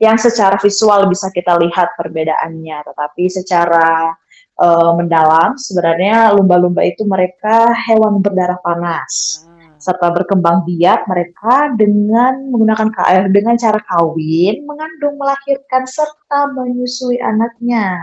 yang 0.00 0.16
secara 0.16 0.56
visual 0.56 1.04
bisa 1.12 1.28
kita 1.28 1.60
lihat 1.60 1.92
perbedaannya, 2.00 2.78
tetapi 2.88 3.28
secara 3.28 4.12
eh, 4.60 4.92
mendalam 4.96 5.56
sebenarnya 5.56 6.36
lumba-lumba 6.36 6.84
itu 6.84 7.04
mereka 7.08 7.72
hewan 7.88 8.20
berdarah 8.20 8.60
panas 8.60 9.44
Ah. 9.48 9.80
serta 9.80 10.12
berkembang 10.12 10.68
biak 10.68 11.08
mereka 11.08 11.72
dengan 11.72 12.52
menggunakan 12.52 12.88
ka- 12.92 13.08
eh, 13.16 13.24
dengan 13.32 13.56
cara 13.56 13.80
kawin, 13.80 14.68
mengandung, 14.68 15.16
melahirkan 15.16 15.88
serta 15.88 16.52
menyusui 16.52 17.16
anaknya. 17.16 17.96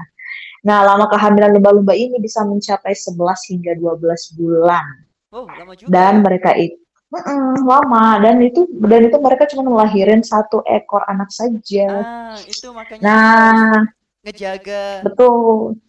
Nah, 0.66 0.82
lama 0.82 1.06
kehamilan 1.06 1.54
lumba-lumba 1.54 1.94
ini 1.94 2.18
bisa 2.18 2.42
mencapai 2.42 2.98
11 2.98 3.46
hingga 3.54 3.78
12 3.78 4.34
bulan 4.34 5.07
Oh, 5.32 5.44
lama 5.44 5.74
juga 5.76 5.92
dan 5.92 6.14
ya. 6.20 6.24
mereka 6.24 6.52
itu 6.56 6.80
Mm-mm, 7.08 7.64
lama 7.64 8.20
dan 8.20 8.36
itu 8.44 8.68
dan 8.84 9.08
itu 9.08 9.16
mereka 9.24 9.48
cuma 9.48 9.64
melahirin 9.64 10.20
satu 10.20 10.60
ekor 10.68 11.08
anak 11.08 11.32
saja. 11.32 12.04
Ah, 12.04 12.36
itu 12.52 12.68
makanya 12.76 13.08
Nah, 13.08 13.88
ngejaga 14.28 15.08
betul 15.08 15.80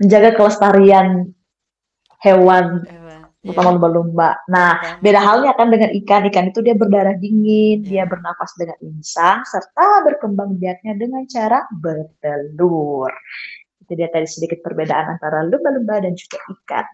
menjaga 0.00 0.30
kelestarian 0.32 1.36
hewan 2.24 2.88
hewan. 2.88 3.20
terutama 3.44 3.68
Iya, 3.68 3.74
lumba-lumba. 3.74 4.30
Nah, 4.48 4.70
beda 5.02 5.20
halnya 5.20 5.52
kan 5.58 5.68
dengan 5.68 5.90
ikan. 6.00 6.22
Ikan 6.30 6.46
itu 6.54 6.60
dia 6.62 6.78
berdarah 6.78 7.16
dingin, 7.18 7.82
dia 7.84 8.06
ya. 8.06 8.10
bernafas 8.10 8.54
dengan 8.54 8.78
insang, 8.86 9.42
serta 9.44 10.06
berkembang 10.06 10.56
biaknya 10.56 10.94
dengan 10.94 11.26
cara 11.26 11.66
bertelur. 11.74 13.10
Itu 13.82 13.92
dia 13.98 14.08
tadi 14.14 14.30
sedikit 14.30 14.62
perbedaan 14.62 15.18
antara 15.18 15.42
lumba-lumba 15.44 16.00
dan 16.06 16.14
juga 16.14 16.38
ikan. 16.54 16.86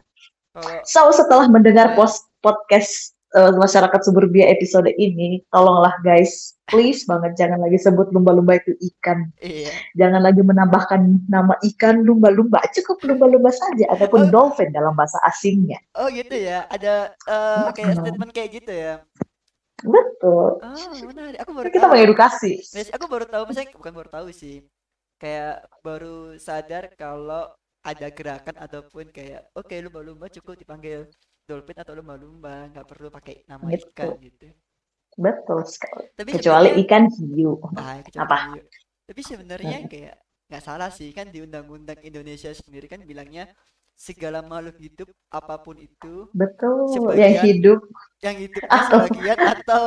So, 0.84 1.10
setelah 1.10 1.46
mendengar 1.46 1.92
post 1.94 2.26
podcast 2.40 3.14
eh, 3.36 3.52
masyarakat 3.52 4.00
suburbia 4.02 4.48
episode 4.48 4.88
ini, 4.96 5.44
tolonglah 5.52 5.92
guys, 6.00 6.56
please 6.66 7.04
banget 7.04 7.36
jangan 7.36 7.60
lagi 7.60 7.76
sebut 7.76 8.08
lumba-lumba 8.10 8.56
itu 8.56 8.72
ikan. 8.94 9.28
iya. 9.38 9.68
Jangan 9.94 10.24
lagi 10.24 10.40
menambahkan 10.40 11.00
nama 11.28 11.54
ikan 11.74 12.02
lumba-lumba, 12.02 12.58
cukup 12.72 12.98
lumba-lumba 13.04 13.52
saja 13.52 13.86
Oh, 13.88 13.94
ataupun 13.94 14.32
dolphin 14.32 14.72
dalam 14.72 14.96
bahasa 14.96 15.20
asingnya. 15.28 15.76
oh 15.94 16.08
gitu 16.08 16.32
ya. 16.34 16.64
Ada 16.68 17.12
eh, 17.28 17.68
kayak 17.76 17.94
statement 18.00 18.30
kayak 18.32 18.50
gitu 18.64 18.72
ya. 18.72 18.94
Betul. 19.78 20.58
Oh, 20.58 20.90
menarik. 21.06 21.38
Aku 21.38 21.50
baru 21.54 21.70
Kita 21.70 21.86
tahu. 21.86 21.92
mengedukasi. 21.94 22.52
Aku 22.90 23.06
baru 23.06 23.24
tahu, 23.30 23.42
maksudnya 23.46 23.70
bukan 23.78 23.92
baru 23.94 24.08
tahu 24.10 24.26
sih. 24.34 24.66
Kayak 25.18 25.66
baru 25.82 26.34
sadar 26.38 26.94
kalau 26.94 27.50
ada 27.84 28.06
gerakan 28.10 28.56
ataupun 28.58 29.08
kayak 29.14 29.48
oke 29.54 29.74
lumba-lumba 29.78 30.26
cukup 30.28 30.58
dipanggil 30.58 31.08
dolphin 31.48 31.78
atau 31.80 31.96
lumba-lumba, 31.96 32.68
nggak 32.74 32.86
perlu 32.86 33.08
pakai 33.08 33.42
nama 33.48 33.64
ikan 33.72 34.12
Betul. 34.12 34.26
gitu. 34.28 34.46
Betul 35.18 35.60
sekali. 35.66 36.04
Tapi 36.14 36.30
Kecuali 36.36 36.68
ikan 36.84 37.04
hiu. 37.10 37.58
ah 37.74 37.98
kecuali 38.04 38.22
Apa? 38.28 38.36
hiu. 38.52 38.62
Tapi 39.08 39.20
sebenarnya 39.24 39.78
kayak 39.88 40.16
nggak 40.48 40.62
salah 40.64 40.88
sih 40.92 41.08
kan 41.12 41.28
di 41.32 41.40
undang-undang 41.44 41.98
Indonesia 42.04 42.52
sendiri 42.52 42.88
kan 42.88 43.00
bilangnya 43.04 43.48
segala 43.98 44.46
makhluk 44.46 44.78
hidup 44.78 45.08
apa 45.32 45.58
pun 45.58 45.74
itu 45.80 46.30
Betul. 46.30 47.10
Yang 47.18 47.34
sebagian 47.34 47.42
hidup 47.42 47.80
yang 48.22 48.36
hidupnya 48.38 48.78
atau 48.78 48.98
sebagian 49.02 49.38
atau 49.42 49.84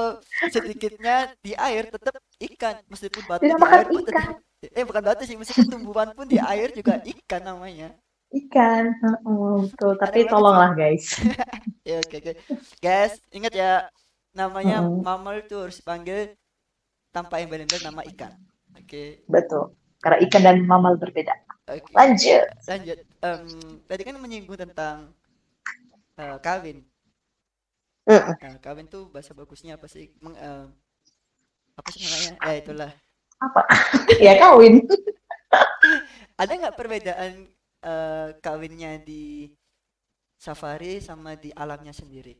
sedikitnya 0.51 1.15
di 1.39 1.55
air 1.55 1.87
tetap 1.87 2.19
ikan 2.51 2.75
meskipun 2.91 3.23
batu 3.23 3.47
tidak 3.47 3.55
di 3.55 3.63
makan 3.63 3.79
air 3.79 3.87
pun 3.87 4.01
tetap 4.03 4.23
ikan. 4.25 4.35
Eh 4.77 4.85
bukan 4.87 5.03
batu 5.07 5.23
sih 5.25 5.37
meskipun 5.41 5.67
tumbuhan 5.71 6.09
pun 6.17 6.25
di 6.33 6.37
air 6.51 6.69
juga 6.79 6.93
ikan 7.13 7.41
namanya 7.49 7.87
Ikan. 8.39 8.83
Heeh, 9.01 9.51
betul. 9.71 9.91
Tapi 10.01 10.19
tolonglah 10.31 10.71
guys. 10.79 11.05
ya 11.89 11.95
oke 12.03 12.15
oke 12.21 12.33
guys 12.83 13.13
ingat 13.33 13.53
ya 13.53 13.71
namanya 14.37 14.77
Heeh, 14.77 15.01
mammal 15.05 15.43
itu 15.43 15.55
harus 15.59 15.77
dipanggil 15.81 16.33
tanpa 17.15 17.41
embel-embel 17.43 17.81
nama 17.83 18.01
ikan 18.11 18.33
oke 18.79 19.03
Betul. 19.29 19.63
Karena 20.01 20.17
ikan 20.25 20.41
dan 20.45 20.57
mamal 20.65 20.97
berbeda. 20.97 21.33
oke 21.75 21.97
Lanjut. 21.97 22.45
lanjut 22.69 22.99
Em, 23.21 23.43
tadi 23.89 24.01
kan 24.07 24.17
menyinggung 24.17 24.57
tentang 24.59 24.97
eh, 26.17 26.37
kawin 26.43 26.85
Heeh. 28.07 28.35
nah, 28.41 28.55
kawin 28.65 28.87
tuh 28.93 29.03
bahasa 29.13 29.31
bagusnya 29.39 29.71
apa 29.77 29.87
sih 29.93 30.05
Meng, 30.23 30.35
em, 30.47 30.67
apa 31.79 31.89
sih 31.93 31.99
namanya 32.03 32.31
ya 32.47 32.53
itulah 32.61 32.91
Apa? 33.41 33.61
ya 34.25 34.33
kawin. 34.37 34.85
ada 36.41 36.51
nggak 36.59 36.77
perbedaan 36.77 37.31
eh, 37.85 38.29
kawinnya 38.43 38.99
di 39.01 39.47
safari 40.45 40.93
sama 41.07 41.31
di 41.43 41.49
alamnya 41.63 41.93
sendiri 41.99 42.33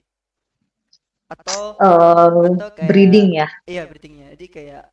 atau 1.34 1.62
Eh, 1.82 2.28
atau 2.48 2.68
kayak 2.78 2.90
breeding 2.90 3.34
ya. 3.40 3.48
iya 3.72 3.84
breedingnya 3.90 4.28
jadi 4.36 4.46
kayak 4.56 4.84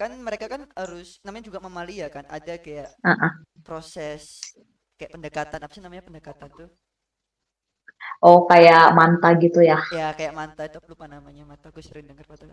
kan 0.00 0.10
mereka 0.26 0.46
kan 0.52 0.62
harus 0.80 1.08
namanya 1.26 1.46
juga 1.50 1.60
mamalia 1.66 2.06
kan 2.14 2.24
ada 2.36 2.54
kayak 2.66 2.90
Heeh. 3.04 3.32
proses 3.66 4.24
kayak 4.98 5.12
pendekatan 5.16 5.60
apa 5.62 5.72
sih 5.74 5.84
namanya 5.84 6.04
pendekatan 6.08 6.50
tuh 6.58 6.70
Oh, 8.20 8.44
kayak 8.48 8.92
manta 8.96 9.28
gitu 9.40 9.60
ya. 9.64 9.80
ya 9.96 10.06
kayak 10.16 10.32
manta 10.38 10.62
itu 10.68 10.78
lupa 10.90 11.06
namanya 11.14 11.42
mata 11.50 11.66
aku 11.70 11.80
sering 11.86 12.06
dengar 12.08 12.26
kata 12.30 12.44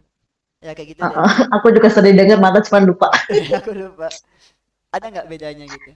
ya 0.61 0.71
kayak 0.73 0.87
gitu 0.95 1.01
deh 1.01 1.13
Heeh. 1.13 1.33
Aku 1.59 1.67
juga 1.73 1.89
sering 1.93 2.15
dengar 2.17 2.41
manta 2.41 2.61
cuma 2.65 2.81
lupa. 2.81 3.07
aku 3.59 3.71
lupa 3.73 4.09
ada 4.93 5.05
nggak 5.11 5.27
bedanya 5.29 5.65
gitu 5.69 5.91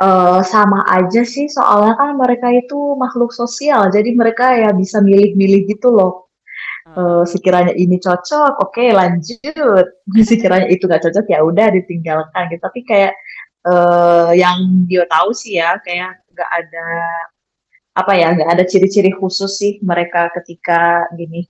Eh, 0.00 0.40
sama 0.48 0.80
aja 0.88 1.20
sih, 1.28 1.44
soalnya 1.52 1.92
kan 1.92 2.16
mereka 2.16 2.48
itu 2.48 2.96
makhluk 2.96 3.36
sosial, 3.36 3.92
jadi 3.92 4.16
mereka 4.16 4.56
ya 4.56 4.72
bisa 4.72 4.96
milih-milih 5.04 5.68
gitu 5.76 5.92
loh. 5.92 6.32
Eh, 6.96 7.24
sekiranya 7.28 7.76
ini 7.76 8.00
cocok, 8.00 8.64
oke 8.64 8.80
lanjut. 8.96 9.86
Sekiranya 10.30 10.72
itu 10.72 10.88
nggak 10.88 11.04
cocok 11.04 11.24
ya 11.28 11.44
udah 11.44 11.68
ditinggalkan 11.76 12.48
gitu. 12.48 12.64
Tapi 12.64 12.80
kayak 12.88 13.12
eh, 13.68 14.30
yang 14.40 14.88
dia 14.88 15.04
tahu 15.04 15.36
sih 15.36 15.60
ya, 15.60 15.76
kayak 15.84 16.16
nggak 16.32 16.48
ada 16.48 16.86
apa 18.00 18.12
ya 18.16 18.32
nggak 18.32 18.50
ada 18.56 18.64
ciri-ciri 18.64 19.12
khusus 19.12 19.52
sih 19.60 19.76
mereka 19.84 20.32
ketika 20.32 21.04
gini 21.12 21.44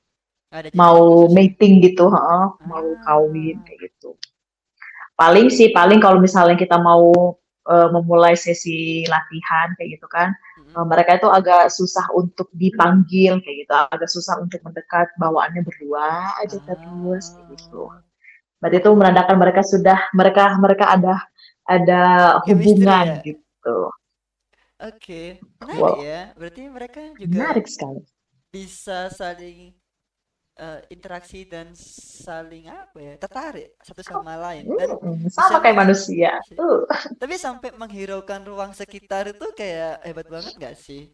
Ada 0.58 0.70
mau 0.80 1.00
khusus 1.06 1.34
ya? 1.36 1.36
mating 1.36 1.74
gitu, 1.86 2.04
heeh, 2.14 2.44
mau 2.70 2.86
kawin 3.06 3.56
Ah, 3.56 3.66
kayak 3.66 3.80
gitu. 3.90 4.16
Paling 5.18 5.52
sih 5.52 5.68
paling 5.76 6.00
kalau 6.00 6.18
misalnya 6.18 6.56
kita 6.56 6.80
mau 6.80 7.36
eh, 7.70 7.88
memulai 7.92 8.34
sesi 8.34 9.04
latihan 9.06 9.68
kayak 9.76 10.00
gitu 10.00 10.06
kan, 10.08 10.32
eh, 10.76 10.86
mereka 10.88 11.20
itu 11.20 11.28
agak 11.28 11.68
susah 11.68 12.08
untuk 12.16 12.48
dipanggil 12.56 13.38
kayak 13.44 13.56
gitu, 13.66 13.72
agak 13.94 14.08
susah 14.10 14.40
untuk 14.40 14.60
mendekat, 14.64 15.12
bawaannya 15.20 15.60
berdua 15.66 16.34
aja 16.40 16.56
terus 16.64 17.36
kayak 17.36 17.46
gitu. 17.60 17.92
Ah, 17.92 18.02
Berarti 18.60 18.76
itu 18.82 18.90
menandakan 18.96 19.36
mereka 19.40 19.62
sudah 19.64 19.98
mereka 20.16 20.44
mereka 20.60 20.86
ada 20.96 21.14
ada 21.68 22.02
hubungan 22.48 23.06
ya. 23.06 23.24
gitu. 23.24 23.76
Oke, 24.88 25.38
menarik 25.60 25.92
Wow, 25.92 25.96
ya. 26.06 26.32
Berarti 26.38 26.62
mereka 26.76 27.00
juga 27.22 27.44
menarik 27.44 27.66
sekali. 27.68 28.00
bisa 28.52 29.08
saling 29.18 29.74
eh, 30.60 30.80
interaksi 30.92 31.48
dan 31.48 31.72
saling 32.20 32.68
apa 32.68 32.98
ya, 33.00 33.14
tertarik 33.16 33.68
satu 33.80 34.04
sama 34.04 34.36
lain 34.36 34.68
dan 34.76 34.92
Mm, 35.00 35.24
bisa 35.24 35.40
sama 35.40 35.64
kayak 35.64 35.76
meng 35.80 35.88
manusia. 35.88 36.36
Tuh. 36.52 36.84
Tapi 37.16 37.34
sampai 37.40 37.72
menghiraukan 37.72 38.44
ruang 38.44 38.72
sekitar 38.76 39.32
itu 39.32 39.46
kayak 39.56 40.04
hebat 40.04 40.28
banget 40.28 40.52
gak 40.60 40.76
sih? 40.76 41.08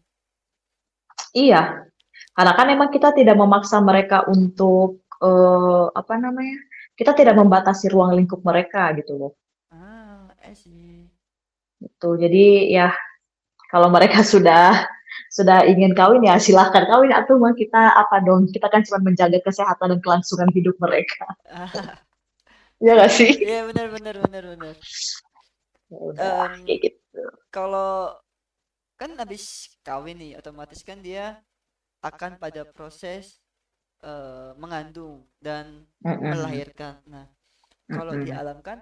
Iya, 1.31 1.87
karena 2.35 2.53
kan 2.57 2.67
emang 2.67 2.89
kita 2.91 3.15
tidak 3.15 3.35
memaksa 3.39 3.79
mereka 3.79 4.27
untuk 4.27 5.01
eh, 5.23 5.85
apa 5.95 6.13
namanya? 6.19 6.57
Kita 6.97 7.13
tidak 7.15 7.37
membatasi 7.37 7.93
ruang 7.93 8.11
lingkup 8.17 8.41
mereka 8.43 8.91
gitu 8.97 9.15
loh. 9.15 9.31
Ah, 9.71 10.27
I 10.43 10.53
see. 10.57 11.07
Gitu. 11.77 12.09
Jadi 12.17 12.73
ya 12.73 12.89
kalau 13.69 13.87
mereka 13.93 14.19
sudah 14.33 14.96
sudah 15.37 15.59
ingin 15.71 15.91
kawin 15.99 16.23
ya 16.29 16.35
silahkan 16.45 16.83
kawin 16.91 17.11
atau 17.19 17.35
mah 17.43 17.53
kita 17.61 17.81
apa 18.01 18.15
dong? 18.27 18.41
Kita 18.55 18.67
kan 18.73 18.81
cuma 18.87 18.99
menjaga 19.07 19.39
kesehatan 19.47 19.87
dan 19.93 19.99
kelangsungan 20.03 20.49
hidup 20.57 20.75
mereka. 20.85 21.25
Ya 22.81 22.93
nggak 22.95 23.11
sih? 23.13 23.31
iya 23.45 23.57
benar 23.67 23.87
benar 23.95 24.15
benar 24.23 24.43
benar. 24.53 24.75
Udah 25.91 26.47
kayak 26.65 26.79
gitu. 26.83 27.21
kalau 27.51 28.15
kan 28.99 29.11
habis 29.21 29.43
kawin 29.87 30.17
nih, 30.21 30.31
otomatis 30.39 30.81
kan 30.89 30.99
dia 31.07 31.25
akan 32.09 32.31
pada 32.43 32.63
proses 32.75 33.39
eh, 34.03 34.51
mengandung 34.61 35.25
dan 35.41 35.85
Mm-mm, 36.05 36.25
melahirkan. 36.31 36.95
Nah, 37.13 37.27
kalau 37.95 38.15
di 38.19 38.29
mm-mm. 38.29 38.39
alam 38.41 38.59
kan 38.67 38.79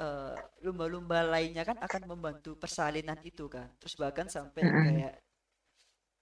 eh, 0.00 0.36
lumba-lumba 0.66 1.18
lainnya 1.34 1.64
kan 1.68 1.78
akan 1.86 2.02
membantu 2.12 2.50
persalinan 2.62 3.18
itu 3.24 3.46
kan. 3.50 3.68
Terus 3.80 3.96
bahkan 4.02 4.28
sampai 4.30 4.66
kayak 4.84 5.14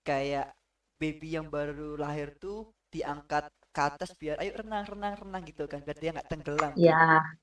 kayak 0.09 0.47
baby 1.01 1.29
yang 1.37 1.47
baru 1.57 1.99
lahir 2.05 2.29
tuh 2.45 2.59
diangkat 2.95 3.45
ke 3.75 3.81
atas 3.91 4.11
biar 4.21 4.37
ayo 4.43 4.53
renang 4.63 4.85
renang 4.93 5.15
renang 5.23 5.43
gitu 5.51 5.65
kan 5.73 5.81
biar 5.87 5.99
dia 6.03 6.11
nggak 6.15 6.31
tenggelam 6.33 6.75
tuh. 6.87 6.87
Ya, 6.87 6.99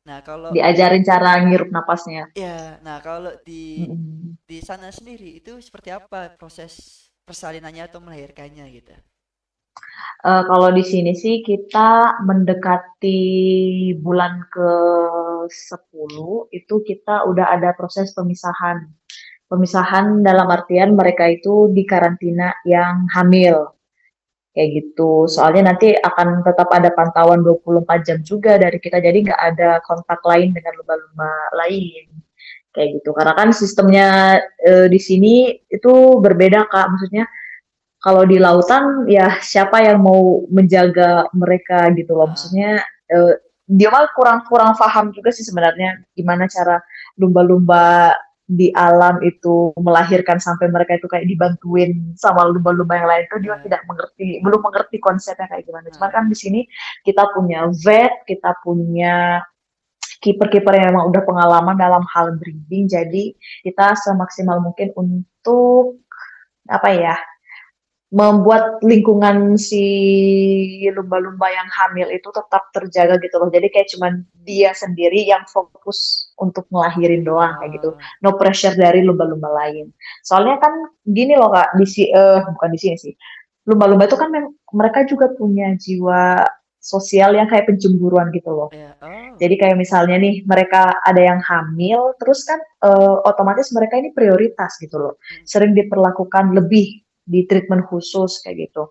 Nah, 0.07 0.19
kalau 0.29 0.53
diajarin 0.53 1.03
cara 1.09 1.31
ngirup 1.45 1.69
napasnya. 1.75 2.23
ya, 2.41 2.79
nah 2.85 2.97
kalau 3.05 3.31
di 3.47 3.63
Mm-mm. 3.77 4.37
di 4.49 4.57
sana 4.67 4.89
sendiri 4.97 5.29
itu 5.39 5.51
seperti 5.67 5.89
apa 5.99 6.19
proses 6.39 6.73
persalinannya 7.27 7.83
atau 7.89 7.99
melahirkannya 8.05 8.65
gitu. 8.77 8.93
Eh, 10.27 10.41
kalau 10.49 10.69
di 10.77 10.83
sini 10.91 11.11
sih 11.15 11.35
kita 11.49 12.19
mendekati 12.27 13.21
bulan 14.03 14.33
ke 14.53 14.69
10 15.47 16.47
itu 16.51 16.75
kita 16.89 17.23
udah 17.29 17.45
ada 17.55 17.69
proses 17.79 18.11
pemisahan. 18.17 18.77
Pemisahan 19.49 20.21
dalam 20.21 20.45
artian 20.45 20.93
mereka 20.93 21.25
itu 21.25 21.73
di 21.73 21.81
karantina 21.81 22.53
yang 22.69 23.09
hamil. 23.09 23.73
Kayak 24.53 24.69
gitu. 24.77 25.25
Soalnya 25.25 25.73
nanti 25.73 25.97
akan 25.97 26.45
tetap 26.45 26.69
ada 26.69 26.93
pantauan 26.93 27.41
24 27.41 28.05
jam 28.05 28.17
juga 28.21 28.61
dari 28.61 28.77
kita. 28.77 29.01
Jadi 29.01 29.25
nggak 29.25 29.41
ada 29.41 29.81
kontak 29.81 30.21
lain 30.21 30.53
dengan 30.53 30.77
lumba-lumba 30.77 31.31
lain. 31.65 32.05
Kayak 32.69 33.01
gitu. 33.01 33.09
Karena 33.17 33.33
kan 33.33 33.49
sistemnya 33.49 34.37
eh, 34.61 34.85
di 34.85 34.99
sini 35.01 35.49
itu 35.65 36.21
berbeda, 36.21 36.69
Kak. 36.69 36.85
Maksudnya 36.93 37.25
kalau 37.99 38.23
di 38.29 38.37
lautan 38.37 39.09
ya 39.09 39.41
siapa 39.41 39.81
yang 39.81 40.05
mau 40.05 40.45
menjaga 40.45 41.25
mereka 41.33 41.89
gitu 41.97 42.13
loh. 42.13 42.29
Maksudnya 42.29 42.85
eh, 43.09 43.33
dia 43.69 43.89
mah 43.93 44.09
kurang-kurang 44.17 44.73
paham 44.73 45.13
juga 45.13 45.29
sih 45.29 45.45
sebenarnya 45.45 46.01
gimana 46.17 46.49
cara 46.49 46.81
lumba-lumba 47.21 48.17
di 48.49 48.73
alam 48.73 49.21
itu 49.21 49.77
melahirkan 49.77 50.41
sampai 50.41 50.73
mereka 50.73 50.97
itu 50.97 51.05
kayak 51.05 51.29
dibantuin 51.29 52.17
sama 52.17 52.49
lumba-lumba 52.49 52.97
yang 52.97 53.05
lain. 53.05 53.23
Itu 53.29 53.37
dia 53.45 53.53
ya, 53.53 53.55
tidak 53.61 53.81
mengerti, 53.85 54.41
belum 54.41 54.61
mengerti 54.65 54.97
konsepnya 54.97 55.45
kayak 55.45 55.69
gimana. 55.69 55.93
Cuman 55.93 56.09
ah, 56.09 56.13
kan 56.17 56.23
di 56.25 56.33
sini 56.33 56.65
kita 57.05 57.29
punya 57.37 57.69
vet, 57.69 58.25
kita 58.25 58.57
punya 58.65 59.45
kiper-kiper 60.19 60.73
yang 60.81 60.91
memang 60.91 61.13
udah 61.13 61.23
pengalaman 61.23 61.77
dalam 61.77 62.03
hal 62.09 62.35
breeding, 62.41 62.89
jadi 62.89 63.37
kita 63.63 63.95
semaksimal 64.03 64.59
mungkin 64.59 64.91
untuk 64.97 66.01
apa 66.67 66.89
ya 66.91 67.15
membuat 68.09 68.81
lingkungan 68.81 69.53
si 69.53 69.85
lumba-lumba 70.89 71.45
yang 71.45 71.69
hamil 71.69 72.09
itu 72.09 72.25
tetap 72.33 72.73
terjaga 72.73 73.21
gitu 73.21 73.37
loh. 73.37 73.53
Jadi 73.53 73.69
kayak 73.69 73.89
cuman 73.93 74.13
dia 74.41 74.73
sendiri 74.73 75.29
yang 75.29 75.45
fokus 75.45 76.33
untuk 76.41 76.65
ngelahirin 76.73 77.21
doang 77.21 77.53
kayak 77.61 77.77
gitu. 77.77 77.93
oh, 77.93 78.01
No 78.25 78.33
pressure 78.33 78.73
dari 78.73 79.05
lumba-lumba 79.05 79.53
lain. 79.53 79.93
Soalnya 80.25 80.57
kan 80.57 80.73
gini 81.05 81.37
loh 81.37 81.53
Kak, 81.53 81.77
di 81.77 81.85
si 81.85 82.09
eh 82.09 82.41
bukan 82.41 82.69
di 82.73 82.79
sini 82.81 82.97
sih. 82.97 83.13
Lumba-lumba 83.69 84.09
itu 84.09 84.17
kan 84.17 84.33
mereka 84.73 85.05
juga 85.05 85.29
punya 85.37 85.77
jiwa 85.77 86.41
sosial 86.81 87.37
yang 87.37 87.45
kayak 87.45 87.69
pencemburuan 87.69 88.33
gitu 88.33 88.49
loh. 88.49 88.73
ya, 88.73 88.97
oh, 89.05 89.37
Jadi 89.37 89.53
kayak 89.53 89.77
misalnya 89.77 90.17
nih 90.17 90.41
mereka 90.49 90.97
ada 91.05 91.21
yang 91.21 91.37
hamil, 91.45 92.17
terus 92.17 92.41
kan 92.47 92.57
eh, 92.57 93.17
otomatis 93.29 93.69
mereka 93.69 94.01
ini 94.01 94.09
prioritas 94.15 94.81
gitu 94.81 94.97
loh. 94.97 95.13
mm, 95.21 95.45
Sering 95.45 95.77
diperlakukan 95.77 96.57
lebih 96.57 97.05
di 97.29 97.45
treatment 97.45 97.85
khusus 97.85 98.41
kayak 98.41 98.69
gitu. 98.69 98.89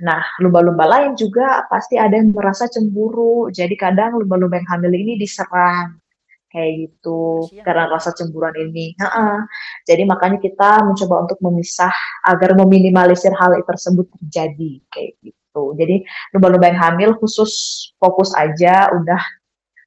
Nah, 0.00 0.24
lumba-lumba 0.40 0.88
lain 0.88 1.12
juga 1.14 1.68
pasti 1.68 2.00
ada 2.00 2.16
yang 2.16 2.32
merasa 2.32 2.64
cemburu. 2.66 3.52
Jadi 3.52 3.76
kadang 3.76 4.16
lumba-lumba 4.16 4.56
yang 4.56 4.68
hamil 4.72 4.96
ini 4.96 5.20
diserang 5.20 6.00
kayak 6.48 6.86
gitu 6.86 7.50
kasihan 7.50 7.64
karena 7.66 7.84
rasa 7.92 8.10
cemburuan 8.16 8.56
ini. 8.56 8.96
Heeh. 8.96 9.38
Jadi 9.84 10.02
makanya 10.08 10.38
kita 10.40 10.86
mencoba 10.86 11.28
untuk 11.28 11.38
memisah 11.44 11.92
agar 12.24 12.56
meminimalisir 12.56 13.36
hal 13.36 13.52
tersebut 13.68 14.08
terjadi 14.18 14.80
kayak 14.88 15.12
gitu. 15.20 15.64
Jadi 15.76 16.02
lumba-lumba 16.32 16.72
yang 16.72 16.80
hamil 16.80 17.10
khusus 17.20 17.52
fokus 18.00 18.32
aja 18.34 18.90
udah 18.90 19.22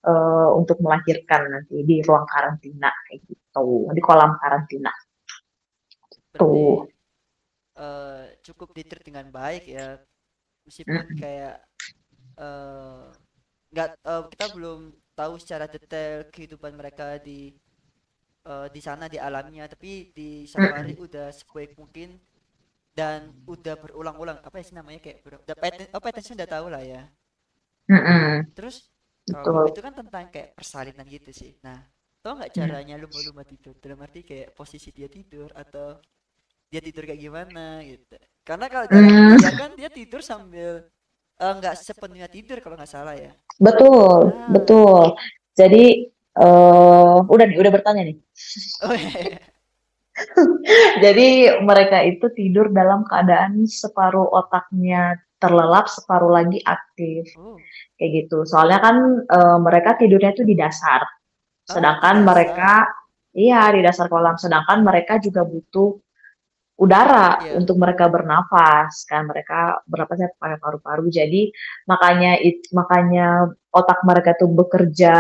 eh, 0.06 0.50
untuk 0.56 0.78
melahirkan 0.84 1.52
nanti 1.52 1.82
di 1.84 2.00
ruang 2.04 2.28
karantina 2.30 2.92
kayak 3.10 3.20
gitu, 3.26 3.92
di 3.92 4.02
kolam 4.04 4.38
karantina 4.40 4.92
Berarti 6.38 6.62
tuh. 6.62 6.97
Eh, 7.86 8.24
cukup 8.46 8.70
ditreat 8.78 9.06
dengan 9.10 9.28
baik 9.38 9.64
ya, 9.78 9.88
meskipun 10.68 11.06
kayak 11.22 11.56
eh, 12.40 13.06
nggak 13.74 13.90
eh, 14.12 14.24
kita 14.34 14.46
belum 14.56 14.80
tahu 15.20 15.34
secara 15.44 15.66
detail 15.76 16.28
kehidupan 16.34 16.74
mereka 16.80 17.18
di 17.28 17.54
eh, 18.52 18.68
di 18.76 18.82
sana 18.88 19.06
di 19.14 19.18
alamnya, 19.28 19.64
tapi 19.74 19.92
di 20.18 20.30
safari 20.54 20.94
udah 21.06 21.28
sebaik 21.40 21.72
mungkin 21.82 22.10
dan 23.00 23.20
udah 23.54 23.76
berulang-ulang 23.84 24.40
apa 24.48 24.56
ya 24.62 24.66
sih 24.68 24.76
namanya 24.80 25.00
kayak 25.06 25.20
ber- 25.26 25.42
udah 25.46 25.58
pattern 25.64 25.90
oh 25.96 26.02
pattern 26.06 26.36
udah 26.40 26.50
tahu 26.56 26.68
lah 26.74 26.84
ya. 26.94 27.02
Terus 28.56 28.76
kalau 29.32 29.62
itu 29.70 29.80
kan 29.86 29.94
tentang 30.00 30.26
kayak 30.34 30.50
persalinan 30.58 31.06
gitu 31.16 31.32
sih. 31.42 31.52
Nah, 31.66 31.80
tau 32.24 32.34
nggak 32.38 32.54
Mm. 32.58 32.58
caranya 32.58 32.96
lumba-lumba 33.04 33.44
tidur? 33.52 33.76
Dalam 33.84 34.00
arti 34.06 34.22
kayak 34.30 34.50
posisi 34.58 34.90
dia 34.98 35.08
tidur 35.16 35.50
atau 35.64 35.88
dia 36.72 36.82
tidur 36.86 37.04
kayak 37.08 37.22
gimana 37.26 37.62
gitu. 37.90 38.16
Karena 38.48 38.66
kalau 38.72 38.88
di 38.92 38.98
alam 39.00 39.16
Mm, 39.16 39.38
liar 39.38 39.54
kan 39.62 39.70
dia 39.80 39.90
tidur 39.98 40.22
sambil 40.24 40.70
eh, 41.44 41.54
nggak 41.60 41.76
sepenuhnya 41.88 42.28
tidur 42.36 42.58
kalau 42.64 42.76
nggak 42.80 42.92
salah 42.96 43.16
ya. 43.16 43.32
betul, 43.66 44.20
Ah, 44.24 44.54
betul. 44.54 45.18
Jadi 45.58 45.84
eh 46.38 47.16
udah 47.34 47.46
nih, 47.50 47.58
udah 47.62 47.72
bertanya 47.74 48.02
nih. 48.08 48.18
oh 48.82 48.94
iya. 48.94 49.40
Jadi 51.04 51.28
mereka 51.64 52.04
itu 52.06 52.26
tidur 52.34 52.70
dalam 52.74 53.06
keadaan 53.08 53.66
separuh 53.66 54.28
otaknya 54.34 55.18
terlelap, 55.38 55.86
separuh 55.90 56.32
lagi 56.34 56.60
aktif. 56.66 57.26
Oh, 57.36 57.70
Kayak 58.00 58.12
gitu. 58.26 58.40
Soalnya 58.50 58.80
kan 58.84 58.96
eh, 59.26 59.58
mereka 59.62 59.98
tidurnya 60.00 60.32
itu 60.36 60.44
di 60.48 60.56
dasar. 60.58 61.02
di 61.68 61.74
Sedangkan 61.74 62.22
dasar. 62.22 62.26
mereka 62.26 62.88
iya 63.38 63.70
di 63.74 63.82
dasar 63.86 64.08
kolam. 64.12 64.36
Sedangkan 64.40 64.82
mereka 64.86 65.20
juga 65.22 65.44
butuh 65.48 65.98
udara 66.78 67.42
Iya. 67.42 67.58
untuk 67.58 67.76
mereka 67.82 68.06
bernafas 68.06 69.02
kan 69.10 69.26
mereka 69.26 69.82
bernafasnya 69.90 70.30
pakai 70.38 70.62
paru-paru 70.62 71.10
jadi 71.10 71.50
makanya 71.90 72.38
it, 72.38 72.70
makanya 72.70 73.50
otak 73.74 74.06
mereka 74.06 74.38
tuh 74.38 74.46
bekerja 74.54 75.16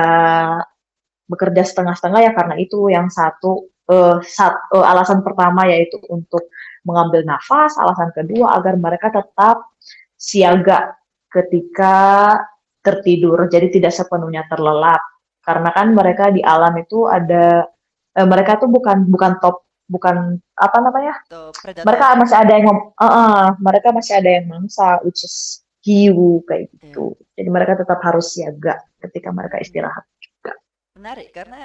bekerja 1.27 1.61
setengah-setengah 1.65 2.21
ya 2.23 2.31
karena 2.37 2.55
itu 2.61 2.87
yang 2.93 3.09
satu 3.09 3.67
eh, 3.89 4.17
sat- 4.23 4.69
eh, 4.71 4.85
alasan 4.85 5.25
pertama 5.25 5.65
yaitu 5.67 5.97
untuk 6.07 6.47
mengambil 6.87 7.27
nafas, 7.27 7.75
alasan 7.75 8.15
kedua 8.15 8.55
agar 8.55 8.79
mereka 8.79 9.11
tetap 9.11 9.67
siaga 10.15 10.95
ketika 11.27 12.31
tertidur, 12.79 13.51
jadi 13.51 13.67
tidak 13.67 13.91
sepenuhnya 13.91 14.47
terlelap. 14.47 15.03
Karena 15.43 15.75
kan 15.75 15.91
mereka 15.91 16.31
di 16.31 16.39
alam 16.39 16.71
itu 16.79 17.03
ada 17.11 17.67
eh, 18.15 18.27
mereka 18.27 18.55
tuh 18.55 18.71
bukan 18.71 19.03
bukan 19.07 19.35
top 19.43 19.66
bukan 19.87 20.39
apa 20.55 20.77
namanya? 20.83 21.15
atau 21.27 21.51
Mereka 21.87 22.05
masih 22.19 22.37
ada 22.37 22.53
yang 22.59 22.67
eh, 22.69 23.05
eh, 23.05 23.45
mereka 23.59 23.87
masih 23.95 24.13
ada 24.19 24.29
yang 24.37 24.45
mangsa 24.51 24.99
which 25.05 25.23
is 25.23 25.63
hiu 25.85 26.43
kayak 26.47 26.67
gitu. 26.75 27.15
Jadi 27.37 27.49
mereka 27.49 27.73
tetap 27.79 27.99
harus 28.03 28.35
siaga 28.35 28.75
ketika 28.99 29.29
mereka 29.31 29.57
istirahat 29.63 30.03
juga. 30.19 30.53
menarik 30.97 31.29
karena 31.31 31.59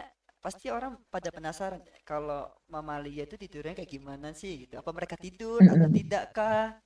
pasti 0.45 0.69
orang 0.71 0.99
pada 1.09 1.31
penasaran 1.33 1.81
kalau 2.05 2.51
mamalia 2.69 3.25
itu 3.25 3.37
tidurnya 3.39 3.75
kayak 3.79 3.91
gimana 3.97 4.29
sih 4.35 4.67
gitu 4.67 4.75
apa 4.83 4.91
mereka 4.93 5.15
tidur 5.17 5.63
atau 5.65 5.87
Mm-mm. 5.89 5.97
tidak 5.99 6.25
kah 6.37 6.77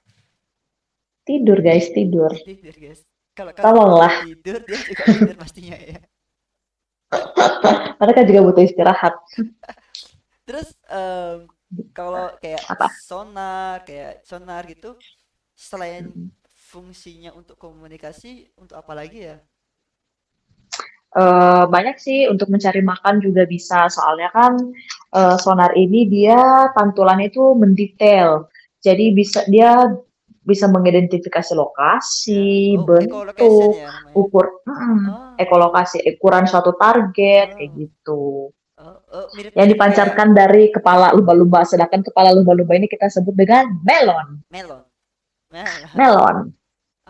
Tidur 1.27 1.59
guys, 1.61 1.91
tidur. 1.91 2.31
tidur 2.47 2.77
guys 2.79 3.01
kalau 3.37 3.53
kalau 3.53 3.75
Tolonglah. 3.75 4.13
tidur 4.23 4.61
dia 4.69 4.79
juga 4.87 5.05
tidur 5.13 5.35
pastinya 5.37 5.77
ya 5.77 5.99
Mereka 8.01 8.21
juga 8.29 8.41
butuh 8.45 8.63
istirahat. 8.67 9.15
terus 10.47 10.73
em, 10.89 11.51
kalau 11.91 12.31
kayak 12.39 12.63
Apa? 12.71 12.87
sonar 13.03 13.83
kayak 13.83 14.23
sonar 14.23 14.63
gitu 14.71 14.95
selain 15.59 16.31
fungsinya 16.47 17.35
untuk 17.35 17.59
komunikasi 17.59 18.49
untuk 18.55 18.79
apa 18.79 18.93
lagi 18.95 19.35
ya? 19.35 19.37
Eh, 21.17 21.65
banyak 21.65 21.97
sih 21.97 22.29
untuk 22.29 22.53
mencari 22.53 22.85
makan 22.85 23.25
juga 23.25 23.49
bisa. 23.49 23.89
Soalnya 23.89 24.29
kan 24.37 24.53
eh, 25.17 25.37
sonar 25.41 25.73
ini 25.73 26.05
dia 26.05 26.69
pantulannya 26.77 27.33
itu 27.33 27.57
mendetail. 27.57 28.53
Jadi 28.85 29.17
bisa 29.17 29.41
dia 29.49 29.97
bisa 30.47 30.69
mengidentifikasi 30.69 31.57
ya. 31.57 31.59
Lokasi, 31.59 32.77
oh 32.79 32.85
echolocation 32.85 33.41
bentuk, 33.41 33.73
ya 33.75 33.89
namanya. 33.91 34.15
ukur, 34.15 34.47
mm, 34.63 34.99
oh 35.11 35.27
ekolokasi, 35.41 35.97
ukuran 36.17 36.45
suatu 36.47 36.77
target 36.77 37.57
kayak 37.57 37.73
oh 38.07 38.53
oh, 38.87 38.99
oh 39.11 39.27
Yang 39.35 39.51
kayak 39.53 39.71
dipancarkan 39.75 40.29
dari 40.31 40.71
kepala 40.71 41.11
lumba-lumba, 41.13 41.67
sedangkan 41.67 42.07
kepala 42.07 42.31
lumba-lumba 42.31 42.79
ini 42.79 42.87
kita 42.87 43.11
sebut 43.11 43.35
dengan 43.35 43.67
melon. 43.83 44.41
melon. 44.49 44.85
Melon. 45.51 45.91
Melon, 45.95 46.37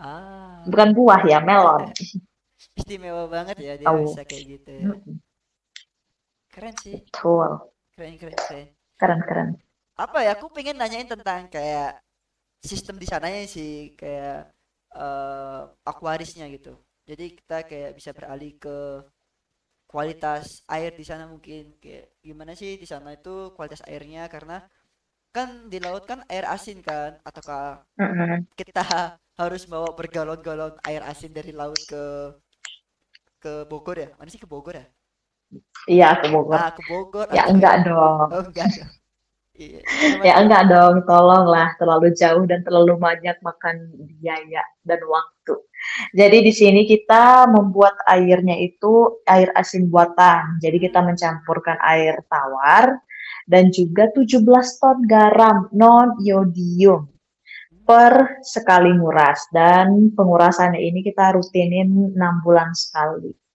ah. 0.01 0.65
Bukan 0.65 0.89
buah 0.97 1.21
ya, 1.29 1.37
melon. 1.41 1.93
istimewa 2.77 3.25
banget 3.25 3.57
ya 3.57 3.73
dia 3.77 3.87
Tahu. 3.89 4.01
bisa 4.05 4.21
kayak 4.23 4.43
gitu 4.57 4.69
ya. 4.69 4.87
Keren 6.53 6.75
sih. 6.77 6.95
Betul, 7.01 7.49
keren 7.97 8.15
keren 8.21 8.37
keren. 8.37 8.67
Keren-keren. 8.97 9.49
apa 9.97 10.21
ya 10.21 10.37
aku 10.37 10.53
pengen 10.53 10.77
nanyain 10.77 11.09
tentang 11.09 11.49
kayak 11.49 11.97
sistem 12.61 13.01
di 13.01 13.09
sananya 13.09 13.49
sih 13.49 13.97
kayak 13.97 14.53
eh 14.93 15.61
aquarisnya 15.85 16.45
gitu. 16.53 16.77
Jadi 17.09 17.25
kita 17.33 17.65
kayak 17.65 17.97
bisa 17.97 18.13
beralih 18.13 18.53
ke 18.61 19.01
kualitas 19.91 20.45
air 20.75 20.91
di 20.99 21.05
sana 21.09 21.23
mungkin 21.33 21.63
kayak 21.83 22.05
gimana 22.27 22.51
sih 22.59 22.71
di 22.81 22.87
sana 22.91 23.09
itu 23.17 23.55
kualitas 23.55 23.81
airnya? 23.89 24.23
Karena 24.33 24.57
kan 25.35 25.49
di 25.71 25.77
laut 25.85 26.03
kan 26.09 26.19
air 26.33 26.45
asin 26.55 26.79
kan? 26.87 27.11
Ataukah 27.27 27.83
kita 28.59 28.83
harus 29.39 29.63
bawa 29.71 29.89
bergalon-galon 29.99 30.73
air 30.89 31.03
asin 31.11 31.31
dari 31.37 31.51
laut 31.55 31.79
ke 31.91 32.03
ke 33.43 33.53
Bogor 33.69 33.97
ya? 34.03 34.09
Mana 34.17 34.29
sih 34.33 34.41
ke 34.41 34.49
Bogor 34.49 34.75
ya? 34.81 34.85
Iya, 35.87 36.07
ke 36.21 36.27
Bogor. 36.33 36.61
ah 36.61 36.69
ke 36.75 36.81
Bogor. 36.89 37.27
Ya 37.31 37.43
atau 37.47 37.51
enggak 37.51 37.75
dong. 37.87 38.27
oh 38.33 38.43
enggak 38.49 38.67
dong. 38.75 38.91
Ya 39.57 39.81
namanya 40.13 40.33
enggak 40.37 40.63
dong, 40.69 40.95
tolonglah 41.09 41.73
terlalu 41.81 42.13
jauh 42.13 42.45
dan 42.45 42.61
terlalu 42.61 42.93
banyak 43.01 43.33
makan 43.41 43.89
biaya 44.21 44.61
dan 44.85 45.01
waktu. 45.09 45.55
Jadi 46.13 46.37
di 46.45 46.53
sini 46.53 46.81
kita 46.85 47.49
membuat 47.49 47.97
airnya 48.05 48.53
itu 48.53 49.17
air 49.25 49.49
asin 49.57 49.89
buatan. 49.89 50.61
Jadi 50.61 50.77
kita 50.77 51.01
hmm. 51.01 51.07
mencampurkan 51.09 51.77
air 51.89 52.21
tawar 52.29 53.01
dan 53.49 53.73
juga 53.73 54.13
17 54.13 54.45
ton 54.77 54.97
garam 55.09 55.73
non 55.73 56.21
iodium 56.21 57.09
per 57.87 58.43
sekali 58.43 58.93
nguras 58.93 59.47
dan 59.49 60.11
pengurasannya 60.13 60.85
ini 60.85 61.01
kita 61.01 61.33
rutinin 61.33 62.13
6 62.13 62.45
bulan 62.45 62.77
sekali. 62.77 63.46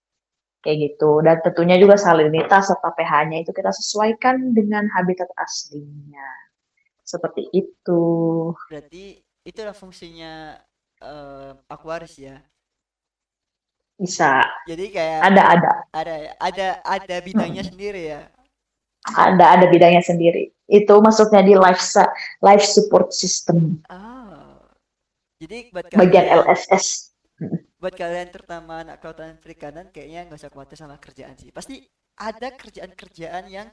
Kayak 0.63 0.77
gitu. 0.95 1.19
Dan 1.19 1.43
tentunya 1.43 1.75
juga 1.75 1.99
salinitas 1.99 2.71
serta 2.71 2.95
pH-nya 2.95 3.43
itu 3.43 3.51
kita 3.51 3.69
sesuaikan 3.75 4.55
dengan 4.55 4.87
habitat 4.95 5.27
aslinya. 5.35 6.23
Seperti 7.03 7.51
itu. 7.51 8.03
Berarti 8.71 9.19
itulah 9.43 9.75
fungsinya 9.75 10.55
eh, 11.03 11.51
Aquarius 11.67 12.15
ya. 12.15 12.39
Bisa. 13.99 14.41
Jadi 14.65 14.89
kayak 14.89 15.19
Ada 15.21 15.43
ada 15.59 15.71
ada 15.93 16.15
ada 16.41 16.67
ada 16.81 17.15
bidangnya 17.21 17.61
sendiri 17.67 18.01
ya. 18.15 18.21
ada 19.19 19.59
ada 19.59 19.65
bidangnya 19.67 19.99
sendiri. 19.99 20.55
Itu 20.71 21.03
maksudnya 21.03 21.43
di 21.43 21.59
life 21.59 21.83
life 22.39 22.63
support 22.63 23.11
system 23.11 23.83
Ah. 23.91 24.63
Jadi 25.43 25.75
buat 25.75 25.91
bagian 25.91 26.25
LSS. 26.39 27.11
Buat 27.83 27.99
kalian 27.99 28.31
terutama 28.31 28.79
anak 28.79 29.03
kelautan 29.03 29.35
perikanan 29.43 29.91
kayaknya 29.91 30.23
nggak 30.31 30.39
usah 30.39 30.47
khawatir 30.47 30.79
sama 30.79 30.95
kerjaan 31.03 31.35
sih. 31.35 31.51
Pasti 31.51 31.83
ada 32.15 32.47
kerjaan-kerjaan 32.55 33.51
yang 33.51 33.67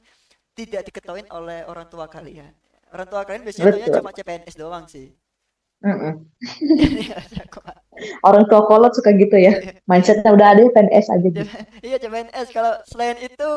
tidak 0.51 0.83
diketahui 0.91 1.23
oleh 1.31 1.63
orang 1.63 1.87
tua 1.87 2.11
kalian. 2.11 2.51
Orang 2.91 3.07
tua 3.07 3.23
kalian 3.23 3.47
biasanya 3.47 3.87
Betul. 3.87 4.03
cuma 4.03 4.11
CPNS 4.11 4.55
doang 4.59 4.83
sih. 4.91 5.15
Usah 5.79 7.47
khawatir. 7.47 7.79
Orang 8.27 8.43
tua 8.51 8.67
kolot 8.67 8.91
suka 8.91 9.15
gitu 9.15 9.39
ya. 9.39 9.79
Mindsetnya 9.87 10.35
udah 10.35 10.47
ada 10.57 10.67
PNS 10.67 11.07
aja 11.07 11.27
gitu. 11.31 11.47
Iya 11.79 11.95
CPNS 12.03 12.47
kalau 12.51 12.73
selain 12.91 13.15
itu 13.23 13.49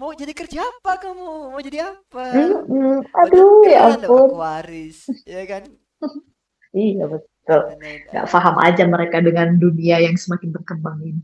mau 0.00 0.16
jadi 0.16 0.32
kerja 0.32 0.64
apa 0.64 0.96
kamu? 0.96 1.52
Mau 1.52 1.60
jadi 1.60 1.92
apa? 1.92 2.24
Mm-mm. 2.32 3.04
Padahal 3.12 3.36
Aduh 3.36 3.68
ya 3.68 3.80
ampun. 4.00 4.32
Aquarius, 4.32 5.12
ya 5.28 5.44
kan? 5.44 5.68
Iya 6.74 7.06
betul. 7.06 7.33
Nah, 7.48 7.76
Nggak 8.12 8.26
paham 8.32 8.56
aja 8.66 8.84
mereka 8.88 9.18
dengan 9.20 9.48
dunia 9.60 9.96
yang 10.00 10.16
semakin 10.16 10.48
berkembang 10.54 10.98
ini. 11.04 11.20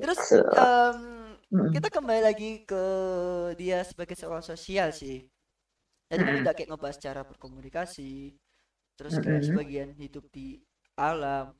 Terus 0.00 0.20
Gitu. 0.20 0.36
em, 0.52 1.00
Mm-mm. 1.52 1.72
kita 1.72 1.88
kembali 1.88 2.22
lagi 2.28 2.50
ke 2.68 2.82
dia 3.60 3.78
sebagai 3.86 4.16
seorang 4.18 4.44
sosial 4.44 4.88
sih. 4.92 5.24
Tadi 6.10 6.22
Mm-mm. 6.22 6.42
udah 6.42 6.52
kayak 6.56 6.70
ngebahas 6.72 6.98
cara 7.00 7.22
berkomunikasi, 7.24 8.36
terus 8.98 9.16
kayak 9.24 9.42
sebagian 9.48 9.90
hidup 9.96 10.24
di 10.36 10.60
alam. 10.98 11.54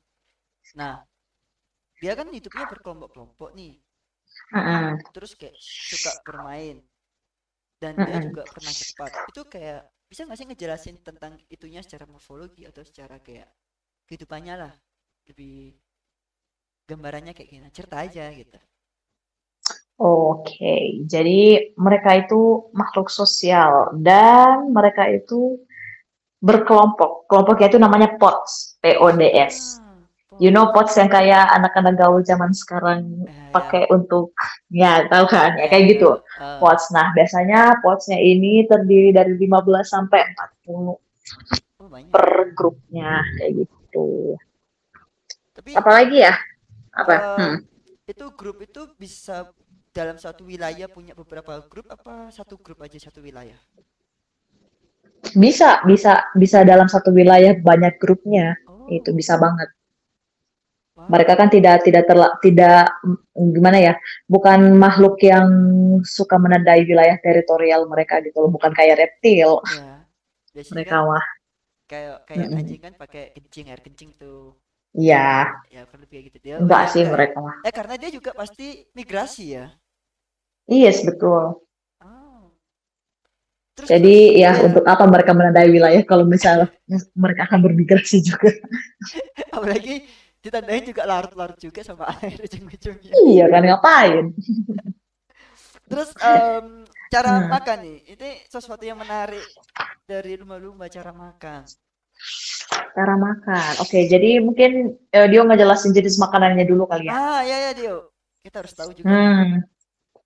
Nah, 0.79 0.95
dia 2.01 2.13
kan 2.19 2.27
hidupnya 2.37 2.65
berkelompok-kelompok 2.71 3.49
nih, 3.59 3.73
terus 5.13 5.31
kayak 5.39 5.57
suka 5.89 6.11
bermain, 6.25 6.81
dan 7.81 8.01
dia 8.01 8.17
juga 8.17 8.49
pernah 8.49 8.73
cepat. 8.73 9.11
Itu 9.29 9.45
kayak 9.45 9.92
bisa 10.13 10.29
nggak 10.29 10.37
sih 10.37 10.45
ngejelasin 10.45 11.01
tentang 11.01 11.41
itunya 11.49 11.81
secara 11.81 12.05
morfologi 12.05 12.69
atau 12.69 12.85
secara 12.85 13.17
kayak 13.17 13.49
kehidupannya 14.05 14.61
lah, 14.61 14.73
lebih 15.25 15.73
gambarannya 16.85 17.33
kayak 17.33 17.49
gimana? 17.49 17.73
Cerita 17.73 17.97
aja 17.97 18.29
gitu. 18.29 18.61
Oke, 19.97 21.01
jadi 21.09 21.73
mereka 21.73 22.13
itu 22.13 22.69
makhluk 22.77 23.09
sosial 23.09 23.89
dan 24.05 24.69
mereka 24.69 25.09
itu 25.09 25.57
berkelompok. 26.37 27.25
Kelompoknya 27.25 27.73
itu 27.73 27.79
namanya 27.81 28.13
PODS, 28.21 28.77
P-O-D-S. 28.85 29.81
You 30.41 30.49
know. 30.49 30.71
PODS 30.73 30.93
yang 30.97 31.09
kayak 31.11 31.45
anak-anak 31.53 31.93
gaul 31.99 32.21
zaman 32.25 32.51
sekarang 32.55 33.27
Eh, 33.27 33.33
ya, 33.33 33.49
pakai 33.53 33.83
untuk 33.93 34.33
ya 34.73 35.05
tahu 35.09 35.25
kan 35.29 35.53
ya 35.57 35.65
ya, 35.65 35.67
kayak 35.69 35.83
gitu. 35.93 36.09
eh, 36.39 36.57
PODS. 36.61 36.83
Nah, 36.95 37.07
biasanya 37.13 37.59
PODS-nya 37.83 38.19
ini 38.19 38.65
terdiri 38.65 39.09
dari 39.13 39.33
15 39.37 39.85
sampai 39.93 40.25
40 40.65 40.97
oh 41.79 41.87
banyak. 41.89 42.11
per 42.11 42.53
grupnya 42.55 43.21
kayak 43.37 43.51
gitu. 43.65 44.35
Tapi 45.53 45.69
Apalagi 45.77 46.17
ya? 46.25 46.33
Apa? 46.93 47.13
eh, 47.13 47.37
Hmm. 47.37 47.57
itu 48.09 48.25
grup 48.33 48.57
itu 48.61 48.81
bisa 48.97 49.49
dalam 49.93 50.17
satu 50.17 50.43
wilayah 50.49 50.89
punya 50.89 51.13
beberapa 51.13 51.61
grup 51.69 51.85
apa 51.93 52.33
satu 52.33 52.57
grup 52.57 52.81
aja 52.81 52.97
satu 52.97 53.21
wilayah? 53.21 53.57
Bisa, 55.33 55.81
bisa, 55.87 56.29
bisa 56.37 56.61
dalam 56.67 56.85
satu 56.85 57.09
wilayah 57.13 57.57
banyak 57.57 57.97
grupnya. 57.97 58.53
Itu 58.91 59.13
Oh, 59.13 59.17
bisa 59.17 59.39
banget. 59.39 59.69
Mereka 61.11 61.33
kan 61.39 61.47
tidak 61.51 61.83
tidak 61.87 62.03
terla, 62.09 62.27
tidak 62.43 62.87
mm, 63.03 63.47
gimana 63.55 63.77
ya? 63.79 63.93
Bukan 64.29 64.75
makhluk 64.79 65.19
yang 65.23 65.47
suka 66.03 66.35
menandai 66.39 66.83
wilayah 66.87 67.17
teritorial 67.19 67.85
mereka 67.91 68.19
gitu 68.23 68.37
loh, 68.47 68.51
bukan 68.55 68.71
kayak 68.75 68.99
reptil. 69.01 69.59
Ya, 69.67 70.07
biasanya 70.55 70.83
Mereka 70.83 70.95
kan 70.95 70.99
mah. 71.07 71.23
kayak 71.91 72.15
kayak 72.29 72.49
Mm-mm. 72.49 72.59
anjing 72.59 72.81
kan 72.85 72.93
pakai 73.01 73.23
kencing 73.35 73.67
air 73.71 73.81
kencing 73.85 74.11
tuh. 74.21 74.39
Iya, 74.93 75.53
Ya 75.73 75.81
kan 75.89 75.97
lebih 76.01 76.13
kayak 76.19 76.25
gitu 76.31 76.39
dia. 76.45 76.59
Enggak 76.61 76.83
ya 76.83 76.91
sih 76.93 77.03
ya? 77.05 77.13
mereka 77.13 77.37
mah. 77.45 77.55
Eh 77.65 77.73
karena 77.77 77.95
dia 78.01 78.09
juga 78.17 78.31
pasti 78.39 78.65
migrasi 78.97 79.43
ya. 79.57 79.65
Yes, 80.67 81.05
betul. 81.05 81.63
Oh. 82.01 82.53
terus 83.75 83.91
Jadi 83.91 84.09
terus 84.13 84.17
ya 84.31 84.37
iya 84.39 84.51
untuk 84.67 84.83
apa 84.87 85.03
mereka 85.13 85.31
menandai 85.35 85.67
wilayah 85.75 86.03
kalau 86.07 86.23
misalnya 86.23 86.67
mereka 87.23 87.41
akan 87.51 87.59
bermigrasi 87.67 88.17
juga. 88.23 88.49
apalagi 89.55 90.03
ditandain 90.43 90.83
juga 90.83 91.07
larut-larut 91.07 91.55
juga 91.57 91.81
sama 91.81 92.03
air 92.21 92.37
ujung-ujungnya 92.43 93.11
Iya 93.15 93.45
kan 93.47 93.61
ngapain? 93.63 94.25
terus 95.89 96.09
em, 96.19 96.83
cara 97.13 97.31
Hmm. 97.39 97.49
makan 97.53 97.77
nih 97.85 97.97
ini 98.15 98.29
sesuatu 98.49 98.83
yang 98.83 98.99
menarik 98.99 99.43
dari 100.07 100.35
lumba-lumba 100.39 100.85
cara 100.91 101.11
makan 101.15 101.63
Cara 102.93 103.17
makan. 103.17 103.71
Oke, 103.81 104.05
jadi 104.05 104.37
mungkin 104.37 104.95
eh, 105.09 105.25
Dio 105.25 105.41
ngejelasin 105.49 105.97
jenis 105.97 106.21
makanannya 106.21 106.61
dulu 106.69 106.85
kali 106.85 107.09
ya. 107.09 107.13
ah 107.17 107.41
ya 107.41 107.57
ya 107.69 107.71
Dio 107.73 107.95
kita 108.45 108.61
harus 108.61 108.73
tahu 108.77 108.91
juga 108.93 109.09
Hmm. 109.09 109.65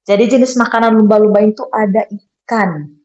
Jadi 0.08 0.24
jenis 0.32 0.56
makanan 0.56 0.96
lumba-lumba 1.00 1.44
itu 1.44 1.64
ada 1.72 2.04
ikan, 2.08 2.27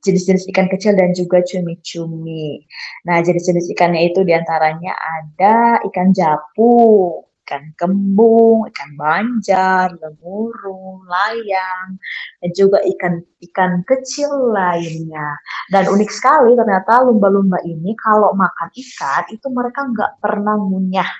jenis-jenis 0.02 0.46
ikan 0.54 0.70
kecil 0.70 0.94
dan 0.94 1.10
juga 1.12 1.42
cumi-cumi. 1.42 2.62
Nah, 3.06 3.18
jenis-jenis 3.22 3.70
ikannya 3.74 4.14
itu 4.14 4.22
di 4.22 4.32
antaranya 4.34 4.94
ada 4.94 5.82
ikan 5.90 6.14
japu, 6.14 7.18
ikan 7.42 7.74
kembung, 7.74 8.70
ikan 8.70 8.90
banjar, 8.94 9.92
lemuru, 9.98 11.02
layang, 11.10 11.98
dan 12.40 12.50
juga 12.54 12.78
ikan-ikan 12.86 13.82
kecil 13.84 14.54
lainnya. 14.54 15.36
Dan 15.68 15.90
unik 15.90 16.10
sekali 16.10 16.54
ternyata 16.54 17.02
lumba-lumba 17.02 17.58
ini 17.66 17.92
kalau 17.98 18.32
makan 18.32 18.70
ikan 18.72 19.22
itu 19.34 19.46
mereka 19.50 19.84
nggak 19.90 20.22
pernah 20.22 20.54
ngunyah 20.56 21.10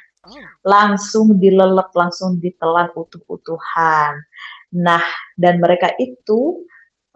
langsung 0.62 1.36
dilelep, 1.42 1.90
langsung 1.92 2.38
ditelan 2.38 2.88
utuh-utuhan. 2.94 4.22
Nah, 4.72 5.04
dan 5.34 5.58
mereka 5.58 5.92
itu 5.98 6.64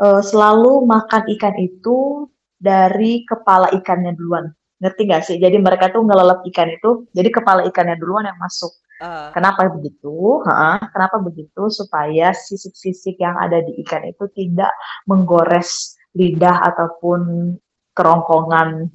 eh, 0.02 0.22
selalu 0.22 0.84
makan 0.84 1.22
ikan 1.36 1.56
itu 1.60 2.28
dari 2.56 3.22
kepala 3.28 3.68
ikannya 3.76 4.16
duluan. 4.16 4.48
Ngerti 4.80 5.02
gak 5.08 5.24
sih? 5.24 5.36
Jadi 5.40 5.56
mereka 5.56 5.88
tuh 5.88 6.04
ngelelep 6.04 6.44
ikan 6.52 6.68
itu, 6.68 7.08
jadi 7.16 7.28
kepala 7.32 7.64
ikannya 7.64 7.96
duluan 7.96 8.28
yang 8.28 8.36
masuk. 8.36 8.72
ah 9.00 9.28
Kenapa 9.32 9.68
begitu? 9.72 10.40
Ha, 10.48 10.80
kenapa 10.92 11.20
begitu? 11.20 11.68
Supaya 11.68 12.32
sisik-sisik 12.32 13.20
yang 13.20 13.36
ada 13.36 13.60
di 13.64 13.76
ikan 13.84 14.04
itu 14.08 14.24
tidak 14.32 14.72
menggores 15.08 15.96
lidah 16.16 16.64
ataupun 16.72 17.52
kerongkongan 17.96 18.88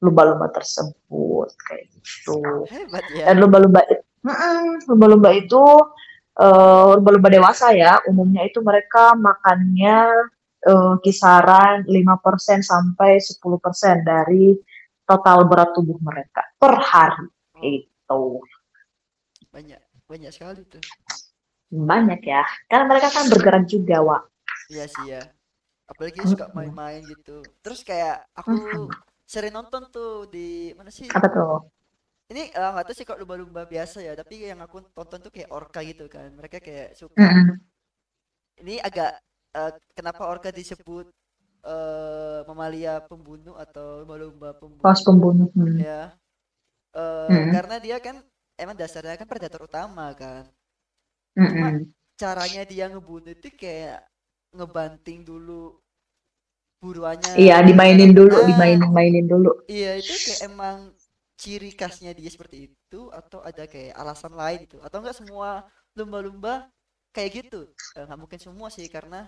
lumba-lumba 0.00 0.48
tersebut 0.54 1.48
kayak 1.68 1.90
gitu. 1.96 2.64
hebat 2.70 3.04
Dan 3.12 3.36
ya 3.36 3.40
lumba-lumba 3.40 3.82
lumba-lumba 4.88 5.30
itu 5.34 5.62
eh, 6.38 6.88
lumba-lumba 6.96 7.28
dewasa 7.28 7.74
ya, 7.74 8.00
umumnya 8.08 8.46
itu 8.46 8.62
mereka 8.64 9.12
makannya 9.18 10.28
eh, 10.66 10.94
kisaran 11.04 11.86
5% 11.86 12.60
sampai 12.64 13.18
10% 13.22 14.02
dari 14.06 14.54
total 15.08 15.46
berat 15.48 15.70
tubuh 15.76 15.98
mereka 16.02 16.42
per 16.60 16.74
hari. 16.82 17.26
oh 17.54 17.74
Itu 17.74 18.42
banyak 19.52 19.80
banyak 20.08 20.32
sekali 20.32 20.62
tuh 20.72 20.84
banyak 21.90 22.20
ya. 22.32 22.42
Karena 22.68 22.84
mereka 22.90 23.08
kan 23.16 23.24
bergerak 23.32 23.64
juga, 23.72 23.96
Wak. 24.04 24.22
iya 24.72 24.84
sih 24.94 25.04
ya 25.12 25.22
apalagi 25.92 26.22
suka 26.32 26.46
main-main 26.56 27.00
gitu 27.12 27.32
terus 27.64 27.80
kayak 27.88 28.16
aku 28.40 28.56
sering 29.32 29.52
nonton 29.56 29.82
tuh 29.94 30.10
di 30.34 30.72
mana 30.78 30.90
sih 30.98 31.10
Apa 31.16 31.26
tuh? 31.34 31.58
ini 32.32 32.42
eh, 32.58 32.70
nggak 32.72 32.86
tahu 32.88 32.96
sih 32.96 33.06
kok 33.08 33.20
lumba-lumba 33.20 33.62
biasa 33.72 33.98
ya 34.06 34.12
tapi 34.20 34.34
yang 34.50 34.60
aku 34.66 34.76
tonton 34.96 35.20
tuh 35.24 35.32
kayak 35.34 35.52
orca 35.58 35.80
gitu 35.90 36.04
kan 36.14 36.28
mereka 36.38 36.58
kayak 36.66 36.88
suka 37.00 37.24
Mm-mm. 37.24 37.60
ini 38.62 38.74
agak 38.82 39.10
eh, 39.56 39.72
kenapa 39.96 40.22
orca 40.28 40.50
disebut 40.52 41.06
eh, 41.66 42.40
mamalia 42.48 43.00
pembunuh 43.04 43.56
atau 43.58 44.02
lumba-lumba 44.04 44.54
Paus 44.82 45.00
pembunuh 45.06 45.46
pembunuh. 45.54 45.54
Hmm. 45.54 45.84
ya 45.88 46.12
Eh, 46.96 47.30
Mm-mm. 47.30 47.52
karena 47.52 47.76
dia 47.84 47.96
kan 48.06 48.16
emang 48.62 48.76
dasarnya 48.76 49.16
kan 49.20 49.28
predator 49.30 49.62
utama 49.68 50.06
kan 50.16 50.44
cuma 51.46 51.68
Mm-mm. 51.68 51.92
caranya 52.20 52.62
dia 52.72 52.84
ngebunuh 52.92 53.32
itu 53.36 53.48
kayak 53.62 53.98
ngebanting 54.56 55.20
dulu 55.30 55.62
buruannya 56.82 57.34
Iya, 57.42 57.56
dimainin 57.66 58.12
dulu, 58.18 58.36
ah 58.38 58.48
dimainin-mainin 58.48 59.26
dulu. 59.32 59.50
iya 59.70 59.90
itu 60.00 60.12
kayak 60.24 60.40
emang 60.48 60.76
ciri 61.42 61.70
khasnya 61.80 62.10
dia 62.18 62.30
seperti 62.34 62.56
itu 62.68 63.00
atau 63.18 63.38
ada 63.48 63.64
kayak 63.72 63.94
alasan 64.02 64.34
lain 64.40 64.58
gitu 64.66 64.76
atau 64.86 64.98
enggak 65.00 65.16
semua 65.20 65.50
lumba-lumba 65.98 66.52
kayak 67.18 67.30
gitu. 67.42 67.66
Eh, 67.98 68.04
nggak 68.06 68.20
mungkin 68.22 68.38
semua 68.38 68.70
sih 68.70 68.86
karena 68.86 69.26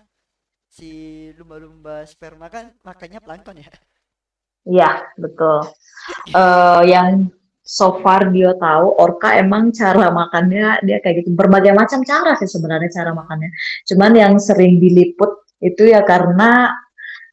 si 0.71 0.91
lumba-lumba 1.35 2.07
sperma 2.07 2.47
kan 2.47 2.71
makannya 2.87 3.19
plankton 3.19 3.59
ya. 3.59 3.71
Iya, 4.71 4.91
betul. 5.19 5.67
eh 6.31 6.83
yang 6.87 7.27
so 7.67 7.99
far 8.03 8.31
dia 8.31 8.55
tahu 8.55 8.95
orca 8.99 9.35
emang 9.35 9.75
cara 9.75 10.15
makannya 10.15 10.79
dia 10.87 11.03
kayak 11.03 11.27
gitu. 11.27 11.35
Berbagai 11.35 11.75
macam 11.75 12.07
cara 12.07 12.39
sih 12.39 12.47
sebenarnya 12.47 12.91
cara 12.95 13.11
makannya. 13.11 13.51
Cuman 13.91 14.13
yang 14.15 14.35
sering 14.39 14.79
diliput 14.79 15.51
itu 15.59 15.91
ya 15.91 16.07
karena 16.07 16.71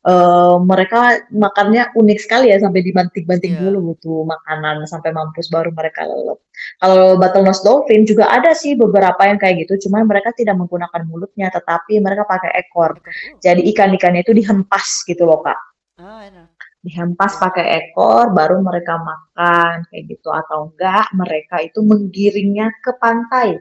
eh, 0.07 0.55
mereka 0.63 1.27
makannya 1.29 1.91
unik 1.91 2.19
sekali 2.23 2.49
ya 2.49 2.57
sampai 2.63 2.79
dibanting-banting 2.79 3.59
iya. 3.59 3.61
dulu 3.67 3.93
butuh 3.93 4.23
makanan 4.23 4.87
sampai 4.87 5.11
mampus 5.11 5.51
baru 5.51 5.75
mereka 5.75 6.07
lelep. 6.07 6.39
Kalau 6.79 7.19
bottlenose 7.19 7.61
dolphin 7.67 8.07
juga 8.07 8.31
ada 8.31 8.55
sih 8.55 8.79
beberapa 8.79 9.19
yang 9.27 9.37
kayak 9.37 9.67
gitu 9.67 9.87
cuman 9.87 10.07
mereka 10.07 10.31
tidak 10.31 10.55
menggunakan 10.55 11.01
mulutnya 11.03 11.51
tetapi 11.51 11.99
mereka 11.99 12.23
pakai 12.23 12.51
ekor. 12.55 12.97
Jadi 13.43 13.67
ikan-ikannya 13.75 14.23
itu 14.23 14.31
dihempas 14.31 15.03
gitu 15.03 15.27
loh 15.27 15.43
kak. 15.43 15.59
Ah 15.99 16.23
enak. 16.23 16.55
Dihempas 16.81 17.35
pakai 17.35 17.91
ekor 17.91 18.31
baru 18.31 18.63
mereka 18.63 18.95
makan 18.95 19.83
kayak 19.91 20.03
gitu. 20.07 20.31
Atau 20.31 20.71
enggak 20.71 21.11
mereka 21.11 21.59
itu 21.59 21.83
menggiringnya 21.83 22.71
ke 22.79 22.95
pantai. 22.95 23.59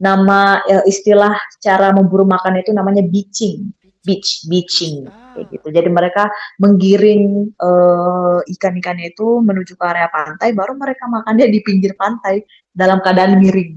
Nama 0.00 0.64
eh, 0.66 0.84
istilah 0.88 1.36
cara 1.60 1.92
memburu 1.94 2.24
makan 2.26 2.58
itu 2.58 2.72
namanya 2.74 3.04
beaching 3.04 3.70
Beach. 4.02 4.44
beach 4.44 4.48
Beach. 4.48 4.80
beaching 4.80 4.96
kayak 5.32 5.46
Ah. 5.46 5.52
gitu 5.52 5.66
jadi 5.70 5.88
mereka 5.88 6.28
menggiring 6.56 7.52
eh, 7.54 8.38
ikan-ikannya 8.56 9.12
itu 9.12 9.26
menuju 9.40 9.76
ke 9.76 9.84
area 9.84 10.08
pantai 10.08 10.50
baru 10.52 10.74
mereka 10.74 11.04
makannya 11.06 11.46
di 11.48 11.60
pinggir 11.60 11.92
pantai 11.94 12.42
dalam 12.72 12.98
keadaan 13.04 13.36
miring 13.38 13.76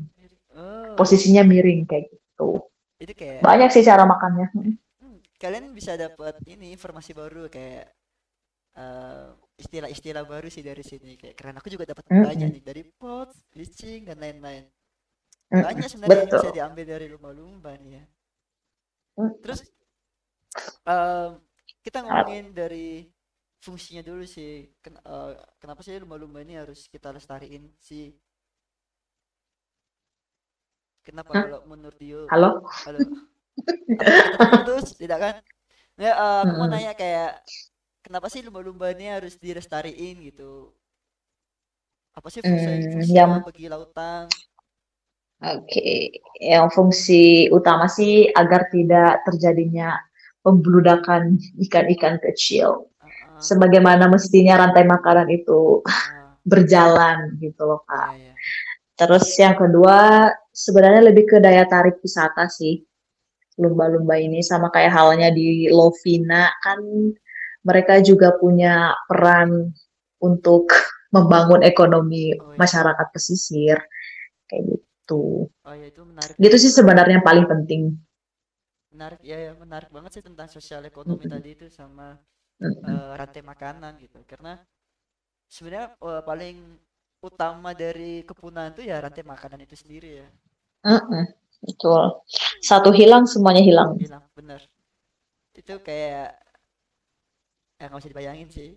Oh. 0.53 0.93
posisinya 0.95 1.41
miring 1.41 1.83
kayak 1.83 2.07
gitu 2.13 2.61
Itu 3.01 3.13
kayak 3.17 3.41
banyak 3.41 3.69
sih 3.69 3.83
cara 3.83 4.05
makannya 4.05 4.47
Mm. 4.53 4.75
hmm, 5.01 5.17
kalian 5.35 5.65
bisa 5.73 5.97
dapat 5.97 6.39
ini 6.45 6.71
informasi 6.71 7.11
baru 7.11 7.49
kayak 7.49 7.89
eh, 8.73 9.27
istilah-istilah 9.59 10.23
baru 10.25 10.47
sih 10.49 10.61
dari 10.61 10.81
sini 10.81 11.13
kayak 11.13 11.35
keren 11.37 11.57
aku 11.57 11.69
juga 11.69 11.85
dapat 11.85 12.05
banyak 12.09 12.49
Mm-mm. 12.49 12.53
nih 12.57 12.63
dari 12.63 12.81
pots, 12.97 13.37
bleaching 13.53 14.01
dan 14.05 14.17
lain-lain. 14.17 14.65
Mm-mm. 15.53 15.61
Banyak 15.61 15.85
sebenarnya 15.85 16.15
yang 16.17 16.29
bisa 16.33 16.37
betul 16.41 16.57
diambil 16.57 16.85
dari 16.89 17.05
lumba-lumba 17.05 17.71
nih 17.77 18.01
ya. 18.01 18.03
Terus 19.45 19.61
em, 20.87 21.29
kita 21.85 21.99
ngomongin 22.05 22.51
dari 22.55 23.07
fungsinya 23.63 24.03
dulu 24.09 24.23
sih. 24.27 24.51
Ken- 24.83 25.01
eh, 25.03 25.31
kenapa 25.61 25.81
sih 25.85 25.95
lumba-lumba 26.03 26.39
ini 26.45 26.53
harus 26.61 26.79
kita 26.93 27.09
lestariin 27.15 27.63
sih? 27.79 28.05
Kenapa 31.07 31.33
Hah? 31.33 31.47
kalau 31.47 31.59
menurut 31.71 31.97
Dio? 31.99 32.23
halo 32.31 32.49
Halo. 32.83 33.03
Terputus? 34.33 34.85
Tidak 34.99 35.19
kan? 35.23 35.35
Ya, 36.03 36.11
eh, 36.23 36.39
aku 36.45 36.53
mau 36.59 36.67
nanya 36.71 36.93
kayak 37.01 37.31
kenapa 38.05 38.27
sih 38.33 38.41
lumba-lumba 38.45 38.87
ini 38.95 39.05
harus 39.15 39.35
dilestariin 39.43 40.17
gitu? 40.29 40.73
Apa 42.17 42.27
sih 42.33 42.41
fungsi 42.49 42.67
Hmm, 42.69 42.79
yang 42.79 42.85
fungsinya 42.93 43.37
bagi 43.45 43.65
lautan? 43.71 44.25
Oke, 45.43 46.15
yang 46.39 46.71
fungsi 46.71 47.51
utama 47.51 47.85
sih 47.91 48.31
agar 48.31 48.71
tidak 48.71 49.27
terjadinya 49.27 49.99
pembludakan 50.43 51.39
ikan-ikan 51.63 52.19
kecil. 52.19 52.91
Ah, 52.99 53.39
Sebagaimana 53.39 54.11
mestinya 54.11 54.59
rantai 54.59 54.83
makanan 54.85 55.31
itu 55.31 55.81
ah, 55.87 56.35
berjalan 56.43 57.39
gitu 57.39 57.63
loh, 57.63 57.81
Kak. 57.87 58.13
iya, 58.13 58.29
iya. 58.29 58.33
Terus 58.93 59.25
yang 59.39 59.57
kedua, 59.57 60.29
sebenarnya 60.53 61.09
lebih 61.09 61.25
ke 61.25 61.37
daya 61.41 61.65
tarik 61.65 61.97
wisata 62.03 62.45
sih. 62.51 62.83
Lumba-lumba 63.57 64.17
ini 64.17 64.41
sama 64.41 64.69
kayak 64.69 64.93
halnya 64.93 65.29
di 65.29 65.69
Lovina 65.69 66.49
kan 66.61 66.81
mereka 67.63 68.01
juga 68.01 68.33
punya 68.37 68.91
peran 69.07 69.71
untuk 70.19 70.67
membangun 71.15 71.61
ekonomi 71.61 72.33
Oh 72.33 72.53
iya. 72.53 72.57
masyarakat 72.57 73.07
pesisir 73.13 73.77
kayak 74.49 74.63
gitu. 74.73 75.47
Oh 75.49 75.73
ya 75.77 75.85
itu 75.87 76.01
menarik 76.01 76.33
Gitu 76.41 76.55
sih 76.57 76.71
sebenarnya 76.73 77.21
yang 77.21 77.25
paling 77.27 77.45
penting. 77.45 77.81
Menarik 78.93 79.19
ya, 79.31 79.37
ya 79.47 79.51
menarik 79.63 79.89
banget 79.95 80.11
sih 80.19 80.23
tentang 80.27 80.47
sosial 80.55 80.81
ekonomi 80.91 81.25
tadi 81.33 81.49
itu 81.57 81.65
sama 81.79 82.07
eh, 82.89 83.11
rantai 83.19 83.41
makanan 83.51 83.93
gitu. 84.05 84.19
Karena 84.31 84.53
sebenarnya 85.53 85.87
eh, 86.09 86.23
paling 86.29 86.55
utama 87.23 87.71
dari 87.83 88.13
kepunahan 88.29 88.71
itu 88.75 88.83
ya 88.91 88.97
rantai 89.05 89.23
makanan 89.23 89.59
itu 89.65 89.75
sendiri 89.79 90.09
ya. 90.21 90.27
Mm-mm, 90.83 91.23
betul. 91.63 92.03
Satu 92.59 92.91
hilang, 92.91 93.23
semuanya 93.23 93.63
hilang. 93.63 93.89
Bilang 93.95 94.23
bener. 94.35 94.61
Itu 95.55 95.79
kayak 95.87 96.35
ya 97.79 97.85
nggak 97.89 97.99
usah 98.01 98.11
dibayangin 98.11 98.49
sih 98.49 98.69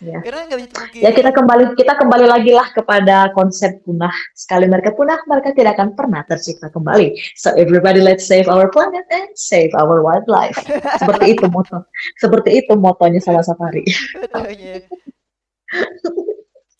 Ya. 0.00 0.16
karena 0.24 0.48
nggak 0.48 0.58
bisa 0.64 0.70
dipungkiri 0.72 1.02
Ya 1.04 1.10
kita 1.12 1.28
kembali 1.28 1.64
kita 1.76 1.92
kembali 2.00 2.24
lagi 2.24 2.56
lah 2.56 2.72
kepada 2.72 3.28
konsep 3.36 3.84
punah. 3.84 4.12
Sekali 4.32 4.64
mereka 4.64 4.96
punah, 4.96 5.20
mereka 5.28 5.52
tidak 5.52 5.76
akan 5.76 5.92
pernah 5.92 6.24
tercipta 6.24 6.72
kembali. 6.72 7.20
So 7.36 7.52
everybody 7.52 8.00
let's 8.00 8.24
save 8.24 8.48
our 8.48 8.72
planet 8.72 9.04
and 9.12 9.28
save 9.36 9.76
our 9.76 10.00
wildlife. 10.00 10.56
Seperti 11.04 11.36
itu 11.36 11.44
moto. 11.52 11.84
Seperti 12.16 12.64
itu 12.64 12.72
motonya 12.80 13.20
sama 13.20 13.44
Safari. 13.44 13.84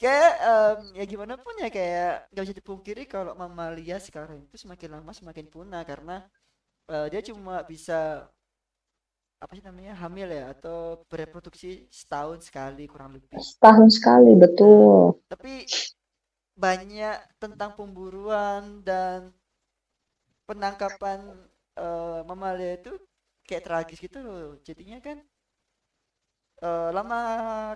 Kayak 0.01 0.33
em, 0.41 0.79
ya 0.97 1.05
gimana 1.05 1.37
pun 1.37 1.53
ya 1.61 1.69
kayak 1.69 2.33
nggak 2.33 2.45
bisa 2.49 2.57
dipungkiri 2.57 3.05
kalau 3.05 3.37
mamalia 3.37 4.01
sekarang 4.01 4.49
itu 4.49 4.57
semakin 4.57 4.97
lama 4.97 5.13
semakin 5.13 5.45
punah 5.53 5.85
karena 5.85 6.25
eh, 6.89 7.13
dia 7.13 7.21
cuma 7.21 7.61
bisa 7.69 8.25
apa 9.43 9.53
sih 9.57 9.65
namanya 9.69 9.93
hamil 10.03 10.29
ya 10.39 10.45
atau 10.55 10.79
bereproduksi 11.11 11.69
setahun 12.01 12.39
sekali 12.49 12.85
kurang 12.93 13.11
lebih 13.17 13.43
Setahun 13.47 13.89
sekali 13.97 14.33
betul. 14.43 15.19
tapi 15.31 15.55
banyak 16.65 17.17
tentang 17.43 17.71
pemburuan 17.79 18.63
dan 18.89 19.21
penangkapan 20.49 21.21
eh, 21.85 22.21
mamalia 22.29 22.73
itu 22.81 22.93
kayak 23.47 23.65
tragis 23.67 23.99
gitu 24.05 24.19
loh 24.27 24.51
jadinya 24.67 24.99
kan 25.07 25.19
eh, 26.67 26.89
lama 26.97 27.19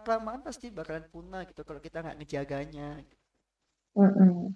kelamaan 0.04 0.40
pasti 0.46 0.66
bakalan 0.78 1.04
punah 1.12 1.42
gitu 1.48 1.60
kalau 1.68 1.80
kita 1.86 1.96
nggak 2.04 2.16
ngejaganya 2.20 2.88
Mm-mm. 3.98 4.54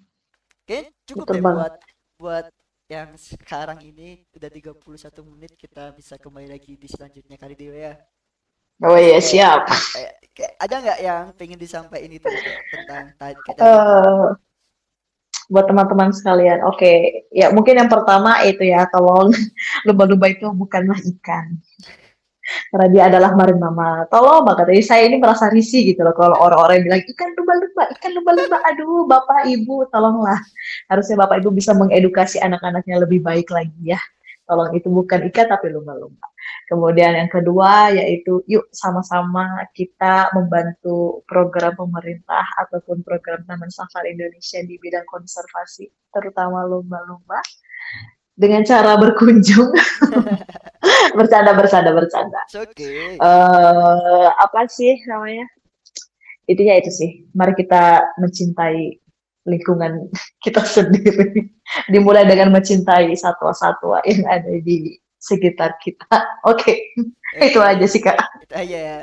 Kayaknya 0.67 0.91
cukup 1.09 1.27
Betul 1.27 1.35
deh 1.35 1.43
banget. 1.45 1.53
buat 1.53 1.73
buat 2.21 2.45
yang 2.89 3.13
sekarang 3.13 3.77
ini 3.85 4.25
udah 4.33 4.49
31 4.49 4.81
menit 5.29 5.53
kita 5.53 5.93
bisa 5.93 6.17
kembali 6.17 6.49
lagi 6.49 6.73
di 6.73 6.89
selanjutnya 6.89 7.37
kali 7.37 7.53
Dewa 7.53 7.77
ya. 7.77 7.93
Oh 8.81 8.97
iya 8.97 9.21
siap. 9.21 9.69
kayak 10.33 10.53
ada 10.57 10.75
nggak 10.81 10.99
yang 11.05 11.23
pengen 11.37 11.59
disampaikan 11.61 12.09
itu 12.09 12.25
tentang 12.73 13.13
tadi? 13.13 13.51
Eh, 13.61 14.25
buat 15.53 15.65
teman-teman 15.69 16.09
sekalian, 16.09 16.65
oke, 16.65 16.93
ya 17.29 17.53
mungkin 17.53 17.77
yang 17.77 17.91
pertama 17.93 18.41
itu 18.41 18.65
ya, 18.65 18.89
tolong 18.89 19.29
lumba-lumba 19.85 20.33
itu 20.33 20.49
bukanlah 20.49 20.97
ikan. 21.17 21.61
Karena 22.69 22.87
dia 22.89 23.03
adalah 23.09 23.31
marin 23.33 23.59
mama. 23.59 24.05
Tolong 24.09 24.45
banget, 24.45 24.81
saya 24.85 25.05
ini 25.09 25.17
merasa 25.17 25.49
risih 25.49 25.93
gitu 25.93 26.01
loh 26.05 26.13
kalau 26.13 26.37
orang-orang 26.37 26.85
bilang 26.85 27.01
ikan 27.03 27.29
lumba-lumba, 27.37 27.83
ikan 27.97 28.11
lumba-lumba. 28.13 28.57
Aduh, 28.73 29.03
bapak 29.09 29.49
ibu, 29.49 29.85
tolonglah. 29.89 30.39
Harusnya 30.89 31.15
bapak 31.25 31.41
ibu 31.41 31.49
bisa 31.53 31.71
mengedukasi 31.73 32.37
anak-anaknya 32.41 33.01
lebih 33.01 33.19
baik 33.25 33.49
lagi 33.49 33.95
ya. 33.95 33.99
Tolong 34.49 34.73
itu 34.73 34.89
bukan 34.89 35.29
ikan 35.29 35.45
tapi 35.45 35.69
lumba-lumba. 35.69 36.25
Kemudian 36.65 37.13
yang 37.13 37.29
kedua 37.29 37.93
yaitu 37.93 38.41
yuk 38.49 38.65
sama-sama 38.73 39.61
kita 39.77 40.33
membantu 40.33 41.21
program 41.29 41.77
pemerintah 41.77 42.45
ataupun 42.65 43.05
program 43.05 43.45
Taman 43.45 43.69
Safari 43.69 44.17
Indonesia 44.17 44.57
di 44.65 44.81
bidang 44.81 45.05
konservasi, 45.05 45.89
terutama 46.09 46.65
lumba-lumba 46.65 47.41
dengan 48.39 48.63
cara 48.63 48.95
berkunjung. 48.95 49.75
Bercanda 51.19 51.51
bercanda 51.51 51.91
bercanda. 51.91 52.39
Okay. 52.55 53.19
eh 53.19 54.27
apa 54.31 54.63
sih 54.71 54.95
namanya? 55.11 55.43
Intinya 56.47 56.79
itu 56.79 56.91
sih. 56.95 57.09
Mari 57.35 57.51
kita 57.59 58.15
mencintai 58.15 58.95
lingkungan 59.43 60.07
kita 60.45 60.63
sendiri. 60.63 61.51
Dimulai 61.93 62.23
dengan 62.23 62.55
mencintai 62.55 63.11
satwa-satwa 63.11 63.99
yang 64.07 64.23
ada 64.23 64.55
di 64.63 64.95
sekitar 65.19 65.75
kita. 65.83 66.39
Oke. 66.47 66.95
Itu 67.35 67.59
Oke, 67.59 67.69
aja 67.75 67.85
sih 67.91 67.99
kak. 67.99 68.15
Itu 68.47 68.55
aja 68.55 68.77
ya. 68.79 68.97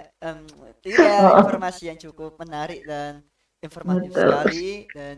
Itu 0.80 0.96
ya 0.96 1.44
informasi 1.44 1.92
yang 1.92 2.00
cukup 2.00 2.40
menarik 2.40 2.80
dan 2.88 3.20
informatif 3.60 4.16
betul. 4.16 4.32
sekali 4.32 4.70
dan 4.96 5.14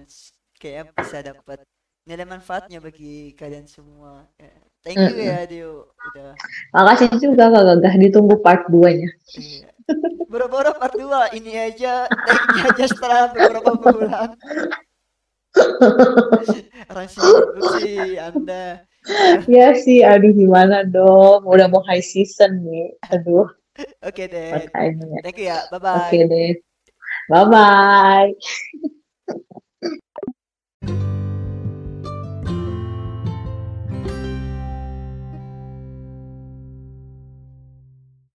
kayak 0.58 0.90
bisa 0.96 1.22
dapat 1.22 1.62
nilai 2.08 2.24
manfaatnya 2.24 2.80
bagi 2.80 3.36
kalian 3.36 3.68
semua. 3.68 4.24
Ya, 4.40 4.48
Thank 4.80 5.12
you 5.12 5.20
ya 5.20 5.44
Dio 5.44 5.92
udah 6.08 6.32
makasih 6.72 7.12
juga 7.20 7.52
kak 7.52 7.60
Gagah 7.66 7.94
ditunggu 8.00 8.40
part 8.40 8.64
2 8.72 8.88
nya 8.96 9.10
Iya. 9.36 9.68
Boro-boro 10.24 10.72
part 10.80 10.96
2 10.96 11.36
ini 11.36 11.52
aja 11.58 12.08
take 12.08 12.64
aja 12.64 12.84
setelah 12.88 13.28
beberapa 13.36 13.76
bulan. 13.76 14.32
Sih 17.76 18.16
Anda. 18.16 18.88
ya 19.48 19.72
sih 19.72 20.04
aduh 20.04 20.36
gimana 20.36 20.84
dong 20.84 21.48
udah 21.48 21.66
mau 21.72 21.80
high 21.88 22.04
season 22.04 22.60
nih 22.62 22.92
aduh 23.08 23.48
Oke 24.04 24.28
deh. 24.28 24.68
makanya 24.68 25.18
Thank 25.24 25.40
you 25.40 25.48
ya. 25.48 25.64
Bye 25.72 25.80
oke 25.80 25.82
bye. 25.82 26.28
deh 26.28 26.52
bye 27.28 27.44
bye 27.48 28.28